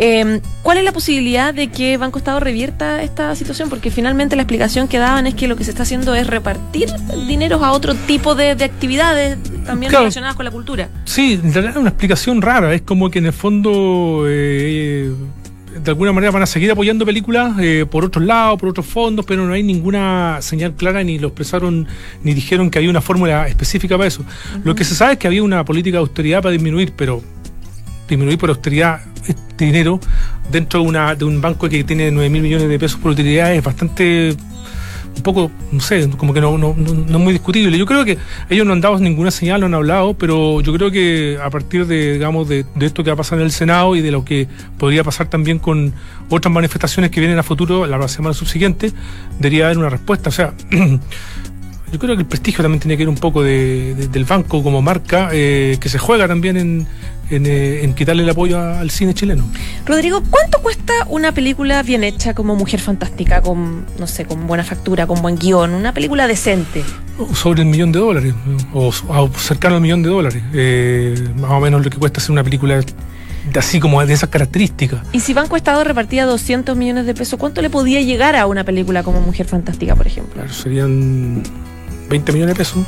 Eh, 0.00 0.40
¿Cuál 0.62 0.78
es 0.78 0.84
la 0.84 0.92
posibilidad 0.92 1.52
de 1.52 1.68
que 1.72 1.96
Banco 1.96 2.18
Estado 2.18 2.38
revierta 2.38 3.02
esta 3.02 3.34
situación? 3.34 3.68
Porque 3.68 3.90
finalmente 3.90 4.36
la 4.36 4.42
explicación 4.42 4.86
que 4.86 4.98
daban 4.98 5.26
es 5.26 5.34
que 5.34 5.48
lo 5.48 5.56
que 5.56 5.64
se 5.64 5.70
está 5.70 5.82
haciendo 5.82 6.14
es 6.14 6.26
repartir 6.28 6.88
dineros 7.26 7.62
a 7.64 7.72
otro 7.72 7.94
tipo 7.96 8.36
de, 8.36 8.54
de 8.54 8.64
actividades 8.64 9.38
también 9.66 9.90
Claro. 9.90 10.04
relacionadas 10.04 10.36
con 10.36 10.44
la 10.44 10.52
cultura. 10.52 10.88
Sí, 11.04 11.32
en 11.42 11.52
realidad 11.52 11.72
es 11.72 11.80
una 11.80 11.88
explicación 11.90 12.40
rara. 12.40 12.72
Es 12.74 12.82
como 12.82 13.10
que 13.10 13.18
en 13.18 13.26
el 13.26 13.32
fondo, 13.32 14.22
eh, 14.28 15.10
de 15.82 15.90
alguna 15.90 16.12
manera 16.12 16.30
van 16.30 16.42
a 16.42 16.46
seguir 16.46 16.70
apoyando 16.70 17.04
películas 17.04 17.56
eh, 17.58 17.84
por 17.90 18.04
otros 18.04 18.24
lados, 18.24 18.60
por 18.60 18.68
otros 18.68 18.86
fondos, 18.86 19.26
pero 19.26 19.46
no 19.46 19.52
hay 19.52 19.64
ninguna 19.64 20.38
señal 20.42 20.74
clara, 20.74 21.02
ni 21.02 21.18
lo 21.18 21.26
expresaron, 21.28 21.88
ni 22.22 22.34
dijeron 22.34 22.70
que 22.70 22.78
había 22.78 22.90
una 22.90 23.00
fórmula 23.00 23.48
específica 23.48 23.96
para 23.96 24.06
eso. 24.06 24.22
Lo 24.62 24.76
que 24.76 24.84
se 24.84 24.94
sabe 24.94 25.14
es 25.14 25.18
que 25.18 25.26
había 25.26 25.42
una 25.42 25.64
política 25.64 25.96
de 25.96 26.02
austeridad 26.02 26.40
para 26.40 26.52
disminuir, 26.52 26.92
pero 26.96 27.20
disminuir 28.08 28.38
por 28.38 28.50
austeridad 28.50 29.00
este 29.58 29.64
dinero 29.64 29.98
dentro 30.52 30.80
de, 30.80 30.86
una, 30.86 31.16
de 31.16 31.24
un 31.24 31.40
banco 31.40 31.68
que 31.68 31.82
tiene 31.82 32.12
9 32.12 32.30
mil 32.30 32.42
millones 32.42 32.68
de 32.68 32.78
pesos 32.78 33.00
por 33.00 33.10
utilidad 33.10 33.52
es 33.52 33.64
bastante 33.64 34.36
un 35.16 35.22
poco, 35.24 35.50
no 35.72 35.80
sé, 35.80 36.08
como 36.10 36.32
que 36.32 36.40
no, 36.40 36.56
no, 36.56 36.76
no, 36.76 36.94
no 36.94 37.18
es 37.18 37.24
muy 37.24 37.32
discutible. 37.32 37.76
Yo 37.76 37.86
creo 37.86 38.04
que 38.04 38.18
ellos 38.48 38.64
no 38.64 38.72
han 38.72 38.80
dado 38.80 39.00
ninguna 39.00 39.32
señal, 39.32 39.58
no 39.58 39.66
han 39.66 39.74
hablado, 39.74 40.14
pero 40.14 40.60
yo 40.60 40.72
creo 40.74 40.92
que 40.92 41.38
a 41.42 41.50
partir 41.50 41.86
de, 41.86 42.12
digamos, 42.12 42.48
de, 42.48 42.64
de 42.76 42.86
esto 42.86 43.02
que 43.02 43.10
va 43.10 43.14
a 43.14 43.16
pasar 43.16 43.40
en 43.40 43.46
el 43.46 43.50
Senado 43.50 43.96
y 43.96 44.00
de 44.00 44.12
lo 44.12 44.24
que 44.24 44.46
podría 44.78 45.02
pasar 45.02 45.28
también 45.28 45.58
con 45.58 45.92
otras 46.28 46.54
manifestaciones 46.54 47.10
que 47.10 47.18
vienen 47.18 47.36
a 47.36 47.42
futuro 47.42 47.84
la 47.84 48.06
semana 48.06 48.32
subsiguiente, 48.32 48.92
debería 49.40 49.64
haber 49.64 49.78
una 49.78 49.90
respuesta. 49.90 50.28
O 50.28 50.32
sea, 50.32 50.54
yo 51.92 51.98
creo 51.98 52.14
que 52.16 52.22
el 52.22 52.26
prestigio 52.28 52.62
también 52.62 52.80
tiene 52.80 52.96
que 52.96 53.02
ir 53.04 53.08
un 53.08 53.16
poco 53.16 53.42
de- 53.42 53.94
de- 53.94 54.08
del 54.08 54.24
banco 54.24 54.62
como 54.62 54.82
marca, 54.82 55.30
eh, 55.32 55.76
que 55.80 55.88
se 55.88 55.98
juega 55.98 56.26
también 56.28 56.56
en, 56.56 56.86
en, 57.30 57.46
eh, 57.46 57.84
en 57.84 57.94
quitarle 57.94 58.22
el 58.22 58.30
apoyo 58.30 58.58
a- 58.58 58.80
al 58.80 58.90
cine 58.90 59.14
chileno. 59.14 59.44
Rodrigo, 59.86 60.22
¿cuánto 60.30 60.58
cuesta 60.60 60.92
una 61.08 61.32
película 61.32 61.82
bien 61.82 62.04
hecha 62.04 62.34
como 62.34 62.56
Mujer 62.56 62.80
Fantástica, 62.80 63.40
con, 63.42 63.84
no 63.98 64.06
sé, 64.06 64.24
con 64.24 64.46
buena 64.46 64.64
factura, 64.64 65.06
con 65.06 65.20
buen 65.22 65.36
guion? 65.38 65.72
Una 65.74 65.92
película 65.92 66.26
decente. 66.26 66.84
sobre 67.34 67.62
el 67.62 67.68
millón 67.68 67.90
de 67.92 67.98
dólares, 67.98 68.32
o, 68.72 68.92
o 69.08 69.28
cercano 69.36 69.74
al 69.76 69.80
millón 69.82 70.02
de 70.04 70.08
dólares. 70.08 70.42
Eh, 70.54 71.28
más 71.36 71.50
o 71.50 71.60
menos 71.60 71.82
lo 71.84 71.90
que 71.90 71.96
cuesta 71.98 72.20
hacer 72.20 72.30
una 72.30 72.44
película 72.44 72.80
así 73.56 73.80
como 73.80 74.04
de 74.04 74.12
esas 74.12 74.28
características. 74.28 75.00
Y 75.12 75.20
si 75.20 75.32
Banco 75.34 75.56
Estado 75.56 75.82
repartía 75.82 76.26
200 76.26 76.76
millones 76.76 77.06
de 77.06 77.14
pesos, 77.14 77.38
¿cuánto 77.40 77.60
le 77.62 77.70
podía 77.70 78.00
llegar 78.02 78.36
a 78.36 78.46
una 78.46 78.62
película 78.62 79.02
como 79.02 79.20
Mujer 79.20 79.46
Fantástica, 79.46 79.96
por 79.96 80.06
ejemplo? 80.06 80.34
Claro, 80.34 80.52
serían 80.52 81.42
20 82.08 82.32
millones 82.32 82.54
de 82.54 82.58
pesos, 82.58 82.84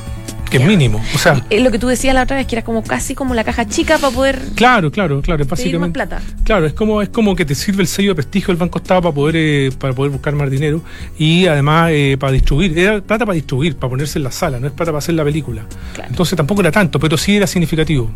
que 0.50 0.56
es 0.56 0.64
mínimo. 0.66 1.00
O 1.14 1.18
sea, 1.18 1.44
Eh, 1.50 1.60
lo 1.60 1.70
que 1.70 1.78
tú 1.78 1.86
decías 1.86 2.14
la 2.14 2.22
otra 2.24 2.36
vez, 2.36 2.46
que 2.46 2.56
era 2.56 2.64
como 2.64 2.82
casi 2.82 3.14
como 3.14 3.34
la 3.34 3.44
caja 3.44 3.66
chica 3.66 3.98
para 3.98 4.12
poder 4.12 4.40
claro, 4.56 4.90
claro, 4.90 5.20
claro, 5.22 5.42
es 5.42 5.48
pedir 5.48 5.78
más 5.78 5.90
básicamente. 5.90 5.92
plata. 5.94 6.20
Claro, 6.44 6.66
es 6.66 6.72
como, 6.72 7.02
es 7.02 7.08
como 7.08 7.36
que 7.36 7.44
te 7.44 7.54
sirve 7.54 7.82
el 7.82 7.88
sello 7.88 8.10
de 8.10 8.14
prestigio 8.16 8.48
del 8.48 8.56
Banco 8.56 8.78
Estado 8.78 9.02
para 9.02 9.14
poder, 9.14 9.36
eh, 9.36 9.70
para 9.78 9.92
poder 9.94 10.10
buscar 10.10 10.34
más 10.34 10.50
dinero 10.50 10.82
y 11.18 11.46
además 11.46 11.90
eh, 11.92 12.16
para 12.18 12.32
distribuir. 12.32 12.76
Era 12.78 13.00
plata 13.00 13.24
para 13.26 13.34
distribuir, 13.36 13.76
para 13.76 13.90
ponerse 13.90 14.18
en 14.18 14.24
la 14.24 14.32
sala, 14.32 14.58
no 14.58 14.66
es 14.66 14.72
plata 14.72 14.90
para 14.90 14.98
hacer 14.98 15.14
la 15.14 15.24
película. 15.24 15.64
Claro. 15.94 16.10
Entonces 16.10 16.36
tampoco 16.36 16.60
era 16.62 16.72
tanto, 16.72 16.98
pero 16.98 17.16
sí 17.16 17.36
era 17.36 17.46
significativo. 17.46 18.10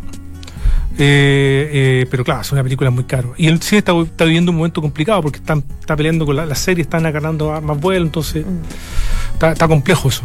Eh, 0.97 1.69
eh, 1.73 2.07
pero 2.09 2.23
claro, 2.23 2.41
es 2.41 2.51
una 2.53 2.63
película 2.63 2.89
muy 2.89 3.03
caro. 3.03 3.33
Y 3.37 3.47
el 3.47 3.61
cine 3.61 3.79
está, 3.79 3.91
está 4.01 4.23
viviendo 4.23 4.51
un 4.51 4.57
momento 4.57 4.81
complicado 4.81 5.21
porque 5.21 5.39
están, 5.39 5.61
está 5.79 5.95
peleando 5.95 6.25
con 6.25 6.35
la, 6.37 6.45
las 6.45 6.59
series, 6.59 6.85
están 6.87 7.05
agarrando 7.05 7.59
más 7.61 7.79
vuelo, 7.79 8.05
entonces 8.05 8.45
Mm. 8.45 9.33
está, 9.33 9.51
está 9.51 9.67
complejo 9.67 10.07
eso. 10.09 10.23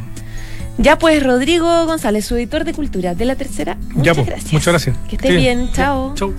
Ya 0.82 0.98
pues, 0.98 1.22
Rodrigo 1.22 1.84
González, 1.84 2.24
su 2.24 2.36
editor 2.36 2.64
de 2.64 2.72
cultura 2.72 3.14
de 3.14 3.26
la 3.26 3.34
tercera. 3.36 3.76
Muchas 3.90 4.02
Ya, 4.04 4.14
pues, 4.14 4.26
gracias. 4.26 4.52
muchas 4.52 4.66
gracias. 4.72 4.96
Que 5.08 5.16
estés 5.16 5.30
Sí. 5.30 5.36
bien, 5.36 5.70
chao. 5.72 6.14
Chau. 6.14 6.32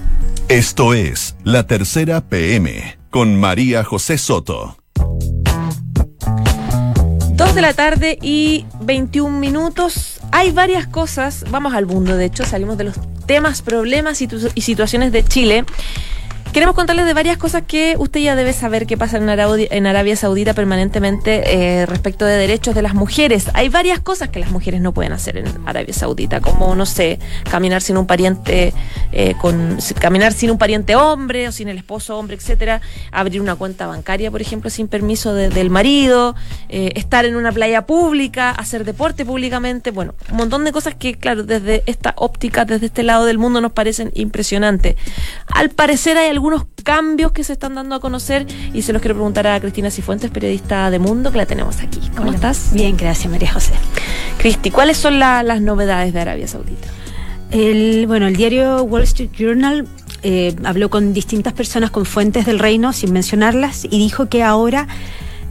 Esto 0.49 0.93
es 0.95 1.36
La 1.43 1.67
Tercera 1.67 2.21
PM 2.21 2.97
con 3.12 3.39
María 3.39 3.84
José 3.84 4.17
Soto. 4.17 4.77
Dos 7.34 7.54
de 7.56 7.62
la 7.62 7.73
tarde 7.73 8.17
y 8.21 8.65
21 8.82 9.39
minutos. 9.39 10.19
Hay 10.32 10.51
varias 10.51 10.88
cosas, 10.88 11.45
vamos 11.51 11.73
al 11.75 11.86
mundo 11.86 12.17
de 12.17 12.25
hecho, 12.25 12.43
salimos 12.43 12.77
de 12.77 12.86
los 12.86 12.95
temas, 13.27 13.62
problemas 13.62 14.21
y 14.21 14.62
situaciones 14.62 15.12
de 15.12 15.23
Chile. 15.23 15.65
Queremos 16.52 16.76
contarles 16.76 17.06
de 17.06 17.14
varias 17.14 17.38
cosas 17.38 17.64
que 17.66 17.96
usted 17.98 18.20
ya 18.20 18.36
debe 18.36 18.52
saber 18.52 18.86
que 18.86 18.98
pasa 18.98 19.16
en 19.16 19.30
Arabia, 19.88 20.16
Saudita 20.18 20.54
permanentemente 20.54 21.44
eh, 21.46 21.86
respecto 21.86 22.26
de 22.26 22.36
derechos 22.36 22.76
de 22.76 22.82
las 22.82 22.94
mujeres. 22.94 23.46
Hay 23.54 23.70
varias 23.70 24.02
cosas 24.02 24.28
que 24.28 24.40
las 24.40 24.52
mujeres 24.52 24.82
no 24.82 24.94
pueden 24.94 25.14
hacer 25.14 25.38
en 25.38 25.46
Arabia 25.66 25.94
Saudita, 25.94 26.42
como, 26.42 26.76
no 26.76 26.86
sé, 26.86 27.20
caminar 27.50 27.82
sin 27.82 27.96
un 27.96 28.06
pariente, 28.06 28.74
eh, 29.14 29.36
con 29.40 29.78
caminar 29.98 30.34
sin 30.34 30.52
un 30.52 30.58
pariente 30.58 30.98
hombre 30.98 31.48
o 31.48 31.54
sin 31.54 31.70
el 31.70 31.78
esposo 31.78 32.18
hombre, 32.18 32.36
etcétera, 32.36 32.82
abrir 33.14 33.40
una 33.40 33.56
cuenta 33.56 33.88
bancaria, 33.88 34.30
por 34.30 34.42
ejemplo, 34.42 34.70
sin 34.70 34.90
permiso 34.90 35.34
de, 35.34 35.48
del 35.48 35.70
marido, 35.70 36.36
eh, 36.68 36.92
estar 36.96 37.24
en 37.24 37.38
una 37.38 37.54
playa 37.54 37.86
pública, 37.86 38.50
hacer 38.50 38.84
deporte 38.84 39.24
públicamente, 39.24 39.92
bueno, 39.92 40.16
un 40.30 40.36
montón 40.36 40.66
de 40.66 40.74
cosas 40.74 40.96
que, 40.96 41.18
claro, 41.18 41.44
desde 41.44 41.84
esta 41.86 42.14
óptica, 42.18 42.66
desde 42.66 42.88
este 42.88 43.04
lado 43.04 43.24
del 43.24 43.38
mundo 43.38 43.62
nos 43.62 43.72
parecen 43.72 44.12
impresionantes. 44.16 44.98
Al 45.48 45.70
parecer 45.70 46.18
hay 46.18 46.40
algunos 46.41 46.65
cambios 46.84 47.34
que 47.34 47.43
se 47.43 47.54
están 47.54 47.75
dando 47.75 47.93
a 47.93 47.99
conocer 47.99 48.47
y 48.73 48.82
se 48.82 48.93
los 48.93 49.01
quiero 49.04 49.13
preguntar 49.13 49.45
a 49.45 49.60
Cristina 49.60 49.91
Cifuentes, 49.91 50.32
periodista 50.32 50.89
de 50.89 50.97
Mundo, 50.97 51.32
que 51.32 51.38
la 51.38 51.45
tenemos 51.45 51.82
aquí. 51.82 52.01
¿Cómo 52.17 52.34
estás? 52.34 52.71
Bien, 52.73 52.97
gracias 52.97 53.32
María 53.32 53.54
José. 53.54 53.73
Cristi, 54.39 54.71
¿cuáles 54.71 54.97
son 54.97 55.19
las 55.19 55.62
novedades 55.62 56.13
de 56.13 56.19
Arabia 56.19 56.47
Saudita? 56.47 56.88
El, 57.51 58.08
bueno, 58.08 58.25
el 58.25 58.36
diario 58.36 58.82
Wall 58.82 59.04
Street 59.04 59.30
Journal 59.38 59.88
eh, 60.23 60.56
habló 60.63 60.89
con 60.89 61.13
distintas 61.13 61.54
personas 61.54 61.91
con 61.91 62.08
fuentes 62.08 62.47
del 62.47 62.58
reino, 62.58 62.91
sin 62.91 63.13
mencionarlas, 63.13 63.86
y 63.86 63.99
dijo 63.99 64.27
que 64.27 64.41
ahora 64.41 64.88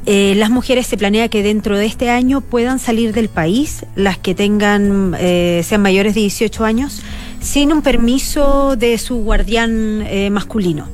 eh, 0.07 0.35
las 0.37 0.51
mujeres 0.51 0.89
se 0.89 0.97
planea 0.97 1.29
que 1.29 1.45
dentro 1.45 1.79
de 1.79 1.87
este 1.87 2.11
año 2.11 2.41
puedan 2.41 2.81
salir 2.81 3.13
del 3.13 3.29
país, 3.29 3.87
las 3.95 4.19
que 4.19 4.35
tengan, 4.35 5.15
eh, 5.21 5.63
sean 5.65 5.83
mayores 5.83 6.17
de 6.17 6.23
18 6.23 6.65
años, 6.65 7.03
sin 7.41 7.73
un 7.73 7.83
permiso 7.83 8.77
de 8.77 8.97
su 8.99 9.17
guardián 9.17 10.03
eh, 10.07 10.31
masculino. 10.31 10.89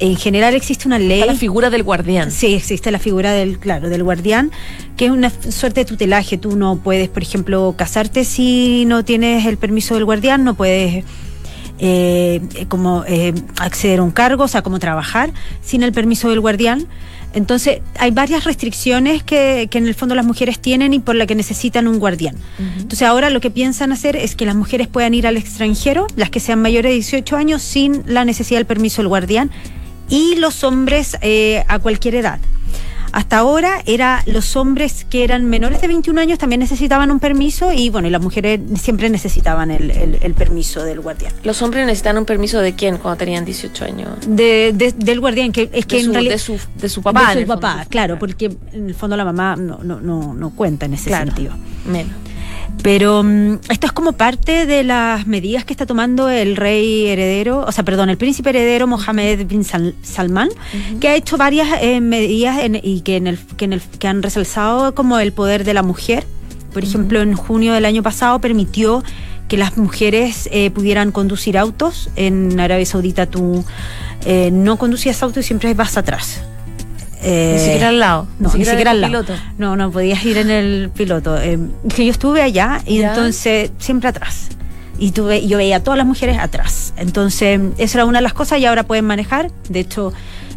En 0.00 0.16
general 0.16 0.54
existe 0.54 0.86
una 0.86 0.98
ley. 0.98 1.20
Está 1.20 1.32
la 1.32 1.38
figura 1.38 1.70
del 1.70 1.82
guardián. 1.82 2.30
Sí, 2.30 2.54
existe 2.54 2.90
la 2.92 3.00
figura 3.00 3.32
del, 3.32 3.58
claro, 3.58 3.88
del 3.88 4.04
guardián, 4.04 4.52
que 4.96 5.06
es 5.06 5.10
una 5.10 5.30
suerte 5.30 5.80
de 5.80 5.84
tutelaje. 5.86 6.38
Tú 6.38 6.56
no 6.56 6.76
puedes, 6.76 7.08
por 7.08 7.22
ejemplo, 7.22 7.74
casarte 7.76 8.24
si 8.24 8.84
no 8.86 9.04
tienes 9.04 9.44
el 9.46 9.56
permiso 9.56 9.94
del 9.94 10.04
guardián, 10.04 10.44
no 10.44 10.54
puedes 10.54 11.04
eh, 11.78 12.40
como 12.68 13.04
eh, 13.06 13.34
acceder 13.58 14.00
a 14.00 14.02
un 14.02 14.10
cargo, 14.10 14.44
o 14.44 14.48
sea, 14.48 14.62
como 14.62 14.78
trabajar 14.78 15.32
sin 15.62 15.82
el 15.82 15.92
permiso 15.92 16.28
del 16.30 16.40
guardián. 16.40 16.86
Entonces, 17.34 17.80
hay 17.98 18.10
varias 18.10 18.44
restricciones 18.44 19.22
que, 19.22 19.68
que, 19.70 19.78
en 19.78 19.86
el 19.86 19.94
fondo 19.94 20.14
las 20.14 20.24
mujeres 20.24 20.58
tienen 20.58 20.94
y 20.94 20.98
por 20.98 21.14
la 21.14 21.26
que 21.26 21.34
necesitan 21.34 21.86
un 21.86 21.98
guardián. 21.98 22.36
Uh 22.36 22.62
-huh. 22.62 22.80
Entonces, 22.82 23.02
ahora 23.02 23.28
lo 23.30 23.40
que 23.40 23.50
piensan 23.50 23.92
hacer 23.92 24.16
es 24.16 24.34
que 24.34 24.46
las 24.46 24.56
mujeres 24.56 24.88
puedan 24.88 25.12
ir 25.14 25.26
al 25.26 25.36
extranjero, 25.36 26.06
las 26.16 26.30
que 26.30 26.40
sean 26.40 26.62
mayores 26.62 26.90
de 26.90 26.94
18 26.94 27.36
años, 27.36 27.62
sin 27.62 28.02
la 28.06 28.24
necesidad 28.24 28.58
del 28.58 28.66
permiso 28.66 29.02
del 29.02 29.08
guardián, 29.08 29.50
y 30.08 30.36
los 30.36 30.64
hombres 30.64 31.18
eh, 31.20 31.64
a 31.68 31.78
cualquier 31.78 32.14
edad. 32.14 32.40
Hasta 33.12 33.38
ahora 33.38 33.82
era 33.86 34.22
los 34.26 34.56
hombres 34.56 35.06
que 35.08 35.24
eran 35.24 35.46
menores 35.46 35.80
de 35.80 35.88
21 35.88 36.20
años 36.20 36.38
también 36.38 36.60
necesitaban 36.60 37.10
un 37.10 37.20
permiso 37.20 37.72
y 37.72 37.90
bueno, 37.90 38.08
y 38.08 38.10
las 38.10 38.22
mujeres 38.22 38.60
siempre 38.80 39.10
necesitaban 39.10 39.70
el, 39.70 39.90
el, 39.90 40.18
el 40.20 40.34
permiso 40.34 40.84
del 40.84 41.00
guardián. 41.00 41.32
¿Los 41.42 41.62
hombres 41.62 41.86
necesitan 41.86 42.18
un 42.18 42.24
permiso 42.24 42.60
de 42.60 42.74
quién 42.74 42.98
cuando 42.98 43.18
tenían 43.18 43.44
18 43.44 43.84
años? 43.84 44.08
De, 44.26 44.72
de, 44.74 44.92
del 44.92 45.20
guardián, 45.20 45.52
que 45.52 45.70
es 45.72 45.86
que 45.86 45.96
de 45.96 46.02
su, 46.02 46.08
en 46.08 46.14
realidad... 46.14 46.34
De 46.34 46.38
su, 46.38 46.58
de 46.76 46.88
su 46.88 47.02
papá. 47.02 47.34
De 47.34 47.42
su 47.42 47.48
papá, 47.48 47.72
fondo, 47.72 47.90
claro, 47.90 48.18
porque 48.18 48.56
en 48.72 48.88
el 48.88 48.94
fondo 48.94 49.16
la 49.16 49.24
mamá 49.24 49.56
no, 49.56 49.78
no, 49.82 50.00
no, 50.00 50.34
no 50.34 50.50
cuenta 50.50 50.86
en 50.86 50.94
ese 50.94 51.08
claro, 51.08 51.26
sentido. 51.26 51.54
Menos. 51.86 52.12
Pero 52.82 53.20
um, 53.20 53.58
esto 53.68 53.86
es 53.86 53.92
como 53.92 54.12
parte 54.12 54.66
de 54.66 54.84
las 54.84 55.26
medidas 55.26 55.64
que 55.64 55.72
está 55.72 55.84
tomando 55.84 56.28
el 56.28 56.56
rey 56.56 57.06
heredero, 57.06 57.64
o 57.66 57.72
sea, 57.72 57.84
perdón, 57.84 58.08
el 58.08 58.16
príncipe 58.16 58.50
heredero 58.50 58.86
Mohammed 58.86 59.46
bin 59.46 59.64
Sal 59.64 59.94
Salman, 60.02 60.48
uh 60.48 60.52
-huh. 60.52 60.98
que 61.00 61.08
ha 61.08 61.16
hecho 61.16 61.36
varias 61.36 61.68
eh, 61.82 62.00
medidas 62.00 62.58
en, 62.60 62.80
y 62.82 63.00
que, 63.00 63.16
en 63.16 63.26
el, 63.26 63.38
que, 63.38 63.64
en 63.64 63.72
el, 63.72 63.80
que 63.80 64.08
han 64.08 64.22
resalzado 64.22 64.94
como 64.94 65.18
el 65.18 65.32
poder 65.32 65.64
de 65.64 65.74
la 65.74 65.82
mujer. 65.82 66.24
Por 66.72 66.82
uh 66.82 66.86
-huh. 66.86 66.88
ejemplo, 66.88 67.20
en 67.20 67.34
junio 67.34 67.72
del 67.74 67.84
año 67.84 68.02
pasado 68.02 68.40
permitió 68.40 69.02
que 69.48 69.56
las 69.56 69.76
mujeres 69.76 70.48
eh, 70.52 70.70
pudieran 70.70 71.10
conducir 71.10 71.56
autos. 71.58 72.10
En 72.16 72.60
Arabia 72.60 72.86
Saudita 72.86 73.26
tú 73.26 73.64
eh, 74.24 74.50
no 74.52 74.76
conducías 74.76 75.22
auto 75.22 75.40
y 75.40 75.42
siempre 75.42 75.74
vas 75.74 75.96
atrás. 75.96 76.42
Eh, 77.22 77.52
ni 77.54 77.64
siquiera 77.64 77.88
al 77.88 77.98
lado. 77.98 78.28
No, 78.38 78.52
ni 78.54 78.64
siquiera, 78.64 78.90
al 78.92 79.00
lado. 79.00 79.24
Piloto. 79.24 79.42
No, 79.58 79.76
no 79.76 79.90
podías 79.90 80.24
ir 80.24 80.38
en 80.38 80.50
el 80.50 80.90
piloto. 80.94 81.36
Eh, 81.40 81.58
que 81.94 82.04
yo 82.04 82.12
estuve 82.12 82.42
allá 82.42 82.80
y 82.86 82.98
¿Ya? 82.98 83.10
entonces 83.10 83.72
siempre 83.78 84.08
atrás. 84.08 84.48
Y 84.98 85.12
tuve, 85.12 85.46
yo 85.46 85.58
veía 85.58 85.76
a 85.76 85.80
todas 85.80 85.98
las 85.98 86.06
mujeres 86.06 86.38
atrás. 86.38 86.92
Entonces, 86.96 87.60
esa 87.78 87.98
era 87.98 88.04
una 88.04 88.18
de 88.18 88.22
las 88.22 88.34
cosas 88.34 88.58
y 88.58 88.66
ahora 88.66 88.82
pueden 88.82 89.04
manejar. 89.04 89.50
De 89.68 89.80
hecho, 89.80 90.12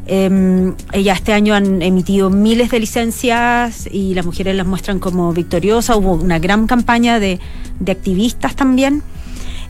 eh, 0.07 0.73
ya 0.99 1.13
este 1.13 1.33
año 1.33 1.53
han 1.53 1.81
emitido 1.81 2.29
miles 2.29 2.71
de 2.71 2.79
licencias 2.79 3.87
y 3.91 4.13
las 4.15 4.25
mujeres 4.25 4.55
las 4.55 4.65
muestran 4.65 4.99
como 4.99 5.31
victoriosas. 5.31 5.95
Hubo 5.97 6.13
una 6.13 6.39
gran 6.39 6.65
campaña 6.67 7.19
de, 7.19 7.39
de 7.79 7.91
activistas 7.91 8.55
también. 8.55 9.03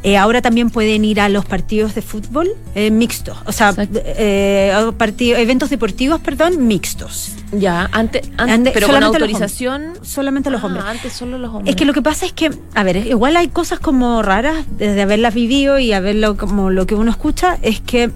Eh, 0.03 0.17
ahora 0.17 0.41
también 0.41 0.71
pueden 0.71 1.05
ir 1.05 1.21
a 1.21 1.29
los 1.29 1.45
partidos 1.45 1.93
de 1.93 2.01
fútbol 2.01 2.49
eh, 2.73 2.89
mixtos, 2.89 3.37
o 3.45 3.51
sea, 3.51 3.75
eh, 3.77 4.91
partido, 4.97 5.37
eventos 5.37 5.69
deportivos, 5.69 6.19
perdón, 6.19 6.65
mixtos. 6.67 7.33
Ya, 7.51 7.87
antes, 7.91 8.29
antes 8.37 8.73
pero 8.73 8.87
con 8.87 9.03
autorización. 9.03 9.93
Los 9.99 10.07
solamente 10.07 10.49
los 10.49 10.63
ah, 10.63 10.67
hombres. 10.67 10.85
Antes 10.85 11.13
solo 11.13 11.37
los 11.37 11.53
hombres. 11.53 11.69
Es 11.69 11.75
que 11.75 11.85
lo 11.85 11.93
que 11.93 12.01
pasa 12.01 12.25
es 12.25 12.33
que, 12.33 12.51
a 12.73 12.83
ver, 12.83 12.97
igual 13.07 13.37
hay 13.37 13.49
cosas 13.49 13.79
como 13.79 14.23
raras 14.23 14.65
desde 14.77 15.01
haberlas 15.01 15.33
vivido 15.33 15.77
y 15.77 15.93
haberlo 15.93 16.37
como 16.37 16.71
lo 16.71 16.87
que 16.87 16.95
uno 16.95 17.11
escucha, 17.11 17.59
es 17.61 17.79
que 17.81 18.09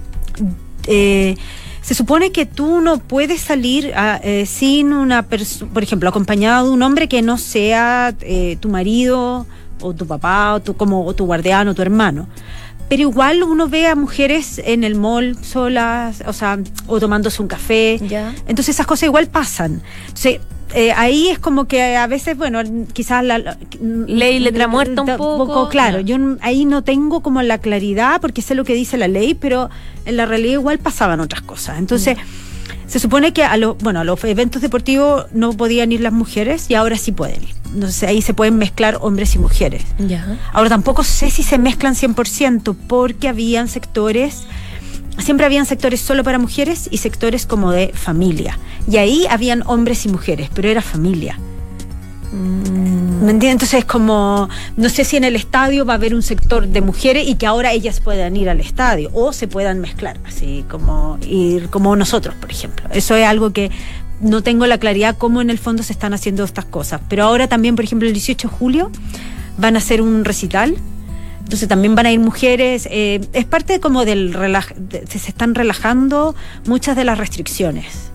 eh, 0.86 1.36
se 1.82 1.94
supone 1.94 2.32
que 2.32 2.46
tú 2.46 2.80
no 2.80 2.98
puedes 2.98 3.40
salir 3.40 3.92
a, 3.94 4.16
eh, 4.16 4.46
sin 4.46 4.92
una 4.92 5.22
persona, 5.22 5.72
por 5.72 5.82
ejemplo, 5.82 6.08
acompañado 6.08 6.66
de 6.66 6.72
un 6.72 6.82
hombre 6.82 7.08
que 7.08 7.22
no 7.22 7.38
sea 7.38 8.14
eh, 8.22 8.56
tu 8.58 8.68
marido 8.68 9.46
o 9.80 9.94
tu 9.94 10.06
papá 10.06 10.54
o 10.54 10.60
tu, 10.60 10.76
como, 10.76 11.04
o 11.04 11.14
tu 11.14 11.26
guardián 11.26 11.68
o 11.68 11.74
tu 11.74 11.82
hermano. 11.82 12.28
Pero 12.88 13.02
igual 13.02 13.42
uno 13.42 13.68
ve 13.68 13.86
a 13.88 13.96
mujeres 13.96 14.60
en 14.64 14.84
el 14.84 14.94
mall 14.94 15.36
solas, 15.42 16.22
o 16.26 16.32
sea, 16.32 16.58
o 16.86 17.00
tomándose 17.00 17.42
un 17.42 17.48
café. 17.48 17.98
Ya. 18.06 18.32
Entonces 18.46 18.76
esas 18.76 18.86
cosas 18.86 19.04
igual 19.04 19.26
pasan. 19.26 19.82
Entonces, 20.06 20.40
eh, 20.74 20.92
ahí 20.92 21.28
es 21.28 21.38
como 21.38 21.66
que 21.66 21.96
a 21.96 22.06
veces, 22.06 22.36
bueno, 22.36 22.60
quizás 22.92 23.24
la, 23.24 23.38
la 23.38 23.56
ley 23.80 24.38
letra 24.38 24.68
muerta 24.68 25.02
un 25.02 25.16
poco. 25.16 25.46
poco 25.46 25.68
claro, 25.68 26.00
yo 26.00 26.16
ahí 26.42 26.64
no 26.64 26.82
tengo 26.82 27.22
como 27.22 27.42
la 27.42 27.58
claridad 27.58 28.20
porque 28.20 28.42
sé 28.42 28.54
lo 28.54 28.64
que 28.64 28.74
dice 28.74 28.96
la 28.96 29.08
ley, 29.08 29.34
pero 29.34 29.70
en 30.04 30.16
la 30.16 30.26
realidad 30.26 30.54
igual 30.54 30.78
pasaban 30.78 31.20
otras 31.20 31.42
cosas. 31.42 31.78
Entonces. 31.78 32.16
Se 32.86 32.98
supone 32.98 33.32
que 33.32 33.44
a 33.44 33.56
los, 33.56 33.76
bueno, 33.78 34.00
a 34.00 34.04
los 34.04 34.22
eventos 34.24 34.62
deportivos 34.62 35.26
no 35.32 35.52
podían 35.52 35.92
ir 35.92 36.00
las 36.00 36.12
mujeres 36.12 36.70
y 36.70 36.74
ahora 36.74 36.96
sí 36.96 37.12
pueden 37.12 37.42
ir. 37.42 37.54
Entonces 37.74 38.08
ahí 38.08 38.22
se 38.22 38.32
pueden 38.32 38.56
mezclar 38.58 38.98
hombres 39.00 39.34
y 39.34 39.38
mujeres. 39.38 39.82
Ya. 39.98 40.38
Ahora 40.52 40.70
tampoco 40.70 41.04
sé 41.04 41.30
si 41.30 41.42
se 41.42 41.58
mezclan 41.58 41.94
100% 41.94 42.76
porque 42.88 43.28
habían 43.28 43.68
sectores 43.68 44.46
siempre 45.18 45.46
habían 45.46 45.66
sectores 45.66 46.00
solo 46.00 46.24
para 46.24 46.38
mujeres 46.38 46.88
y 46.90 46.98
sectores 46.98 47.46
como 47.46 47.72
de 47.72 47.92
familia. 47.94 48.58
Y 48.90 48.98
ahí 48.98 49.26
habían 49.28 49.62
hombres 49.66 50.04
y 50.06 50.08
mujeres, 50.08 50.50
pero 50.54 50.68
era 50.68 50.82
familia. 50.82 51.38
¿Me 52.32 53.30
entiendes? 53.30 53.52
Entonces 53.52 53.78
es 53.80 53.84
como, 53.84 54.48
no 54.76 54.88
sé 54.88 55.04
si 55.04 55.16
en 55.16 55.24
el 55.24 55.36
estadio 55.36 55.84
va 55.84 55.94
a 55.94 55.96
haber 55.96 56.14
un 56.14 56.22
sector 56.22 56.66
de 56.66 56.80
mujeres 56.80 57.26
y 57.26 57.36
que 57.36 57.46
ahora 57.46 57.72
ellas 57.72 58.00
puedan 58.00 58.36
ir 58.36 58.48
al 58.48 58.60
estadio 58.60 59.10
o 59.14 59.32
se 59.32 59.48
puedan 59.48 59.80
mezclar, 59.80 60.18
así 60.26 60.64
como 60.68 61.18
ir 61.26 61.68
como 61.70 61.96
nosotros, 61.96 62.34
por 62.34 62.50
ejemplo. 62.50 62.88
Eso 62.92 63.16
es 63.16 63.26
algo 63.26 63.52
que 63.52 63.70
no 64.20 64.42
tengo 64.42 64.66
la 64.66 64.78
claridad 64.78 65.16
cómo 65.16 65.40
en 65.40 65.50
el 65.50 65.58
fondo 65.58 65.82
se 65.82 65.92
están 65.92 66.14
haciendo 66.14 66.44
estas 66.44 66.64
cosas. 66.64 67.00
Pero 67.08 67.24
ahora 67.24 67.48
también, 67.48 67.76
por 67.76 67.84
ejemplo, 67.84 68.06
el 68.06 68.14
18 68.14 68.48
de 68.48 68.54
julio 68.54 68.90
van 69.58 69.76
a 69.76 69.78
hacer 69.78 70.02
un 70.02 70.24
recital 70.24 70.76
entonces 71.46 71.68
también 71.68 71.94
van 71.94 72.06
a 72.06 72.12
ir 72.12 72.18
mujeres. 72.18 72.88
Eh, 72.90 73.20
es 73.32 73.44
parte 73.44 73.78
como 73.78 74.04
del 74.04 74.34
relaj 74.34 74.72
de, 74.74 75.06
se 75.06 75.28
están 75.28 75.54
relajando 75.54 76.34
muchas 76.66 76.96
de 76.96 77.04
las 77.04 77.18
restricciones. 77.18 78.10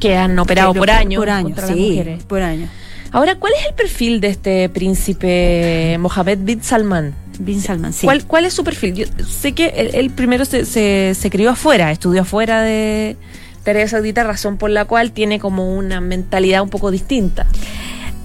Que 0.00 0.16
han 0.16 0.38
operado 0.38 0.72
por 0.72 0.90
años. 0.90 1.20
Por 1.20 1.28
años, 1.28 1.60
sí, 1.66 2.02
por 2.26 2.40
años. 2.40 2.70
Ahora, 3.12 3.36
¿cuál 3.36 3.52
es 3.58 3.66
el 3.66 3.74
perfil 3.74 4.20
de 4.20 4.28
este 4.28 4.68
príncipe 4.70 5.96
Mohammed 6.00 6.38
bin 6.38 6.62
Salman? 6.62 7.14
Bin 7.38 7.60
Salman, 7.60 7.92
sí. 7.92 8.06
¿Cuál, 8.06 8.24
cuál 8.26 8.46
es 8.46 8.54
su 8.54 8.64
perfil? 8.64 8.94
Yo 8.94 9.06
sé 9.28 9.52
que 9.52 9.68
él, 9.76 9.90
él 9.92 10.10
primero 10.10 10.46
se, 10.46 10.64
se, 10.64 11.14
se, 11.14 11.30
crió 11.30 11.50
afuera, 11.50 11.92
estudió 11.92 12.22
afuera 12.22 12.62
de, 12.62 13.16
de 13.64 13.70
Arabia 13.70 13.88
Saudita, 13.88 14.24
razón 14.24 14.56
por 14.56 14.70
la 14.70 14.86
cual 14.86 15.12
tiene 15.12 15.38
como 15.38 15.76
una 15.76 16.00
mentalidad 16.00 16.62
un 16.62 16.70
poco 16.70 16.90
distinta. 16.90 17.46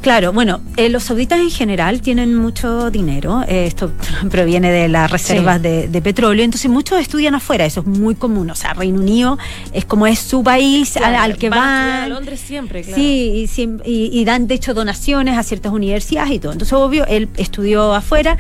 Claro, 0.02 0.32
bueno, 0.32 0.62
eh, 0.78 0.90
los 0.90 1.04
sauditas 1.04 1.40
en 1.40 1.50
general 1.50 2.02
tienen 2.02 2.36
mucho 2.36 2.92
dinero, 2.92 3.44
eh, 3.48 3.66
esto 3.66 3.92
proviene 4.30 4.72
de 4.72 4.88
las 4.88 5.12
reservas 5.12 5.58
sí. 5.58 5.64
de, 5.64 5.88
de, 5.88 6.02
petróleo, 6.02 6.46
entonces 6.46 6.70
muchos 6.70 7.00
estudian 7.00 7.36
afuera, 7.36 7.66
eso 7.66 7.82
es 7.82 7.88
muy 7.88 8.16
común, 8.16 8.50
o 8.50 8.56
sea, 8.56 8.74
Reino 8.74 9.00
Unido 9.00 9.38
es 9.74 9.86
como 9.86 10.08
es 10.08 10.20
su 10.20 10.44
país 10.44 10.94
claro, 10.94 11.18
al, 11.18 11.32
al, 11.32 11.38
que 11.38 11.50
van. 11.50 11.60
Va 11.60 12.04
a 12.04 12.08
Londres 12.08 12.40
siempre, 12.40 12.84
claro. 12.84 12.96
Sí, 12.96 13.50
y, 13.58 13.62
y, 13.86 14.20
y, 14.20 14.26
dan 14.26 14.48
de 14.48 14.56
hecho 14.56 14.74
donaciones 14.74 15.38
a 15.38 15.44
ciertas 15.44 15.72
universidades 15.72 16.32
y 16.32 16.40
todo, 16.40 16.52
entonces 16.52 16.74
obvio, 16.74 17.06
él 17.08 17.28
estudió 17.36 17.94
afuera 17.94 18.38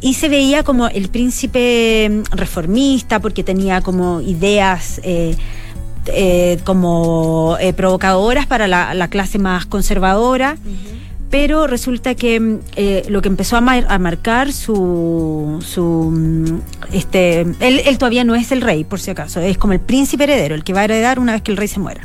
y 0.00 0.14
se 0.14 0.28
veía 0.28 0.62
como 0.62 0.88
el 0.88 1.08
príncipe 1.08 2.08
mm, 2.10 2.36
reformista 2.36 3.20
porque 3.20 3.42
tenía 3.42 3.80
como 3.80 4.20
ideas 4.20 5.00
eh, 5.04 5.36
eh, 6.12 6.58
como 6.64 7.56
eh, 7.60 7.72
provocadoras 7.72 8.46
para 8.46 8.66
la, 8.68 8.94
la 8.94 9.08
clase 9.08 9.38
más 9.38 9.66
conservadora. 9.66 10.56
Pero 11.28 11.66
resulta 11.66 12.14
que 12.14 12.38
mm, 12.38 12.58
eh, 12.76 13.02
lo 13.08 13.20
que 13.20 13.28
empezó 13.28 13.56
a, 13.56 13.60
mar- 13.60 13.86
a 13.88 13.98
marcar 13.98 14.52
su, 14.52 15.58
su 15.66 15.82
mm, 16.14 16.60
este 16.94 17.40
él, 17.40 17.80
él 17.84 17.98
todavía 17.98 18.22
no 18.24 18.36
es 18.36 18.52
el 18.52 18.60
rey 18.60 18.84
por 18.84 19.00
si 19.00 19.10
acaso 19.10 19.40
es 19.40 19.58
como 19.58 19.72
el 19.72 19.80
príncipe 19.80 20.22
heredero 20.24 20.54
el 20.54 20.62
que 20.62 20.72
va 20.72 20.80
a 20.80 20.84
heredar 20.84 21.18
una 21.18 21.32
vez 21.32 21.42
que 21.42 21.50
el 21.50 21.56
rey 21.56 21.66
se 21.66 21.80
muera 21.80 22.02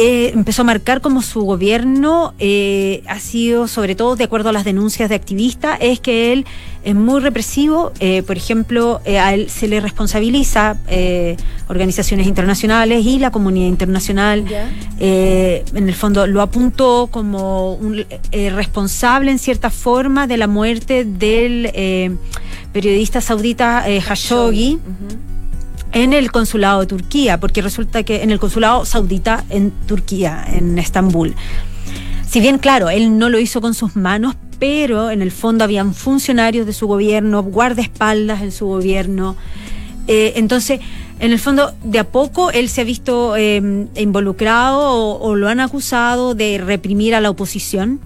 Eh, 0.00 0.30
empezó 0.32 0.62
a 0.62 0.64
marcar 0.64 1.00
como 1.00 1.22
su 1.22 1.40
gobierno 1.40 2.32
eh, 2.38 3.02
ha 3.08 3.18
sido, 3.18 3.66
sobre 3.66 3.96
todo 3.96 4.14
de 4.14 4.22
acuerdo 4.22 4.50
a 4.50 4.52
las 4.52 4.64
denuncias 4.64 5.08
de 5.08 5.16
activistas, 5.16 5.76
es 5.80 5.98
que 5.98 6.32
él 6.32 6.46
es 6.84 6.94
muy 6.94 7.20
represivo. 7.20 7.90
eh, 7.98 8.22
por 8.22 8.36
ejemplo, 8.36 9.00
a 9.04 9.34
él 9.34 9.50
se 9.50 9.66
le 9.66 9.80
responsabiliza 9.80 10.76
organizaciones 11.68 12.28
internacionales 12.28 13.04
y 13.04 13.18
la 13.18 13.32
comunidad 13.32 13.66
internacional. 13.66 14.44
En 15.00 15.88
el 15.88 15.94
fondo 15.94 16.28
lo 16.28 16.42
apuntó 16.42 17.08
como 17.10 17.74
un 17.74 18.06
eh, 18.30 18.50
responsable 18.50 19.32
en 19.32 19.40
cierta 19.40 19.68
forma 19.68 20.28
de 20.28 20.36
la 20.36 20.46
muerte 20.46 21.04
del 21.04 22.18
periodista 22.72 23.20
saudita 23.20 23.84
Khashoggi. 24.06 24.78
En 25.92 26.12
el 26.12 26.30
consulado 26.30 26.80
de 26.80 26.86
Turquía, 26.86 27.40
porque 27.40 27.62
resulta 27.62 28.02
que 28.02 28.22
en 28.22 28.30
el 28.30 28.38
consulado 28.38 28.84
saudita 28.84 29.44
en 29.50 29.70
Turquía, 29.86 30.44
en 30.52 30.78
Estambul. 30.78 31.34
Si 32.28 32.40
bien, 32.40 32.58
claro, 32.58 32.90
él 32.90 33.18
no 33.18 33.30
lo 33.30 33.38
hizo 33.38 33.60
con 33.60 33.74
sus 33.74 33.96
manos, 33.96 34.36
pero 34.58 35.10
en 35.10 35.22
el 35.22 35.30
fondo 35.30 35.64
habían 35.64 35.94
funcionarios 35.94 36.66
de 36.66 36.72
su 36.72 36.86
gobierno, 36.86 37.42
guardaespaldas 37.42 38.42
en 38.42 38.52
su 38.52 38.66
gobierno. 38.66 39.36
Eh, 40.08 40.34
entonces, 40.36 40.80
en 41.20 41.32
el 41.32 41.38
fondo, 41.38 41.72
de 41.84 42.00
a 42.00 42.04
poco 42.04 42.50
él 42.50 42.68
se 42.68 42.82
ha 42.82 42.84
visto 42.84 43.36
eh, 43.36 43.86
involucrado 43.96 44.80
o, 44.80 45.18
o 45.20 45.36
lo 45.36 45.48
han 45.48 45.60
acusado 45.60 46.34
de 46.34 46.58
reprimir 46.58 47.14
a 47.14 47.20
la 47.20 47.30
oposición. 47.30 48.00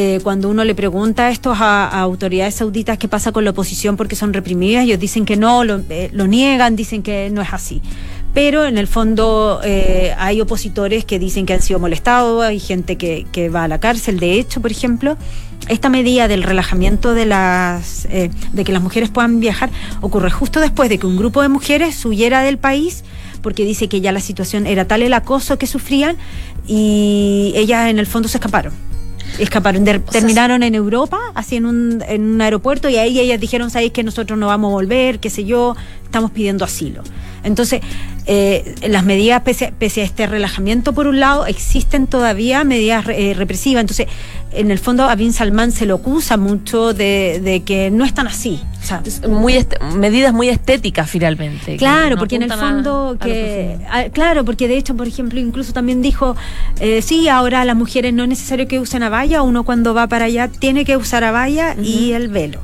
Eh, 0.00 0.20
cuando 0.22 0.48
uno 0.48 0.62
le 0.62 0.76
pregunta 0.76 1.26
a 1.26 1.30
estos 1.30 1.60
a, 1.60 1.88
a 1.88 1.98
autoridades 2.02 2.54
sauditas 2.54 2.98
qué 2.98 3.08
pasa 3.08 3.32
con 3.32 3.44
la 3.44 3.50
oposición 3.50 3.96
porque 3.96 4.14
son 4.14 4.32
reprimidas, 4.32 4.84
ellos 4.84 5.00
dicen 5.00 5.24
que 5.24 5.36
no, 5.36 5.64
lo, 5.64 5.80
eh, 5.90 6.08
lo 6.12 6.28
niegan, 6.28 6.76
dicen 6.76 7.02
que 7.02 7.30
no 7.30 7.42
es 7.42 7.52
así. 7.52 7.82
Pero 8.32 8.64
en 8.64 8.78
el 8.78 8.86
fondo 8.86 9.60
eh, 9.64 10.14
hay 10.16 10.40
opositores 10.40 11.04
que 11.04 11.18
dicen 11.18 11.46
que 11.46 11.54
han 11.54 11.62
sido 11.62 11.80
molestados, 11.80 12.44
hay 12.44 12.60
gente 12.60 12.94
que, 12.94 13.26
que 13.32 13.48
va 13.48 13.64
a 13.64 13.68
la 13.68 13.80
cárcel. 13.80 14.20
De 14.20 14.34
hecho, 14.34 14.60
por 14.60 14.70
ejemplo, 14.70 15.16
esta 15.66 15.88
medida 15.88 16.28
del 16.28 16.44
relajamiento 16.44 17.12
de 17.12 17.26
las 17.26 18.04
eh, 18.04 18.30
de 18.52 18.62
que 18.62 18.70
las 18.70 18.82
mujeres 18.82 19.10
puedan 19.10 19.40
viajar 19.40 19.68
ocurre 20.00 20.30
justo 20.30 20.60
después 20.60 20.88
de 20.90 20.98
que 20.98 21.08
un 21.08 21.16
grupo 21.16 21.42
de 21.42 21.48
mujeres 21.48 22.04
huyera 22.04 22.42
del 22.42 22.58
país 22.58 23.02
porque 23.42 23.64
dice 23.64 23.88
que 23.88 24.00
ya 24.00 24.12
la 24.12 24.20
situación 24.20 24.68
era 24.68 24.84
tal 24.84 25.02
el 25.02 25.12
acoso 25.12 25.58
que 25.58 25.66
sufrían 25.66 26.16
y 26.68 27.52
ellas 27.56 27.90
en 27.90 27.98
el 27.98 28.06
fondo 28.06 28.28
se 28.28 28.36
escaparon. 28.38 28.87
Escaparon, 29.38 29.84
sea, 29.84 30.00
terminaron 30.00 30.62
en 30.62 30.74
Europa, 30.74 31.18
así 31.34 31.56
en 31.56 31.66
un, 31.66 32.04
en 32.08 32.22
un 32.34 32.40
aeropuerto, 32.40 32.88
y 32.88 32.96
ahí 32.96 33.18
ellas 33.20 33.40
dijeron, 33.40 33.70
sabéis 33.70 33.92
que 33.92 34.02
nosotros 34.02 34.38
no 34.38 34.46
vamos 34.46 34.70
a 34.70 34.72
volver, 34.72 35.18
qué 35.20 35.30
sé 35.30 35.44
yo, 35.44 35.76
estamos 36.08 36.30
pidiendo 36.30 36.64
asilo. 36.64 37.02
Entonces, 37.44 37.80
eh, 38.26 38.74
las 38.88 39.04
medidas, 39.04 39.40
pese, 39.42 39.72
pese 39.78 40.00
a 40.02 40.04
este 40.04 40.26
relajamiento, 40.26 40.92
por 40.92 41.06
un 41.06 41.20
lado, 41.20 41.46
existen 41.46 42.06
todavía 42.06 42.64
medidas 42.64 43.06
eh, 43.08 43.32
represivas. 43.34 43.80
Entonces, 43.82 44.06
en 44.52 44.70
el 44.70 44.78
fondo, 44.78 45.04
a 45.04 45.14
Bin 45.14 45.32
Salman 45.32 45.70
se 45.72 45.86
lo 45.86 45.94
acusa 45.96 46.36
mucho 46.36 46.92
de, 46.92 47.40
de 47.42 47.62
que 47.62 47.90
no 47.90 48.04
están 48.04 48.26
así. 48.26 48.60
O 48.82 48.84
sea, 48.84 49.02
muy 49.28 49.54
est- 49.54 49.80
medidas 49.96 50.32
muy 50.34 50.48
estéticas 50.48 51.08
finalmente. 51.08 51.76
Claro, 51.76 52.16
no 52.16 52.18
porque 52.18 52.36
en 52.36 52.42
el 52.42 52.48
fondo 52.52 53.16
a 53.20 53.24
que 53.24 53.78
claro, 54.12 54.44
porque 54.44 54.66
de 54.68 54.76
hecho, 54.76 54.94
por 54.96 55.06
ejemplo, 55.06 55.38
incluso 55.38 55.72
también 55.72 56.02
dijo, 56.02 56.36
eh, 56.80 57.00
sí, 57.02 57.28
ahora 57.28 57.64
las 57.64 57.76
mujeres 57.76 58.12
no 58.14 58.24
es 58.24 58.28
necesario 58.30 58.66
que 58.66 58.78
usen 58.80 59.02
abaya, 59.02 59.42
uno 59.42 59.62
cuando 59.64 59.94
va 59.94 60.06
para 60.06 60.24
allá 60.26 60.48
tiene 60.48 60.84
que 60.84 60.96
usar 60.96 61.22
abaya 61.24 61.76
y 61.82 62.12
el 62.12 62.28
velo. 62.28 62.60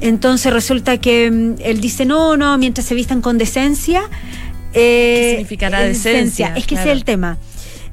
Entonces 0.00 0.52
resulta 0.52 0.98
que 0.98 1.30
mm, 1.30 1.54
él 1.62 1.80
dice, 1.80 2.04
no, 2.04 2.36
no, 2.36 2.56
mientras 2.58 2.86
se 2.86 2.94
vistan 2.94 3.20
con 3.20 3.38
decencia. 3.38 4.02
eh, 4.72 5.20
¿Qué 5.22 5.30
significará 5.36 5.80
decencia? 5.80 6.54
Es 6.56 6.66
que 6.66 6.74
ese 6.74 6.84
es 6.84 6.90
el 6.90 7.04
tema. 7.04 7.38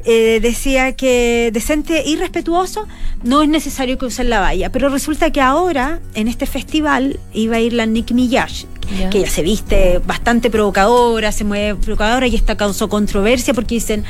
Eh, 0.10 0.40
decía 0.42 0.94
que 0.94 1.50
decente 1.52 2.02
y 2.06 2.16
respetuoso 2.16 2.88
no 3.24 3.42
es 3.42 3.50
necesario 3.50 3.98
que 3.98 4.06
usen 4.06 4.30
la 4.30 4.40
valla, 4.40 4.72
pero 4.72 4.88
resulta 4.88 5.32
que 5.32 5.42
ahora 5.42 6.00
en 6.14 6.30
este 6.30 6.46
festival 6.46 7.20
iba 7.34 7.58
a 7.58 7.60
ir 7.60 7.74
la 7.74 7.86
Nicki 7.86 8.14
Minaj, 8.14 8.52
Ya. 8.98 9.10
que 9.10 9.18
ella 9.18 9.30
se 9.30 9.42
viste 9.42 10.00
bastante 10.06 10.50
provocadora, 10.50 11.34
se 11.34 11.44
mueve 11.44 11.76
provocadora 11.76 12.26
y 12.28 12.36
esta 12.36 12.56
causó 12.56 12.88
controversia 12.88 13.54
porque 13.54 13.76
dicen, 13.76 14.06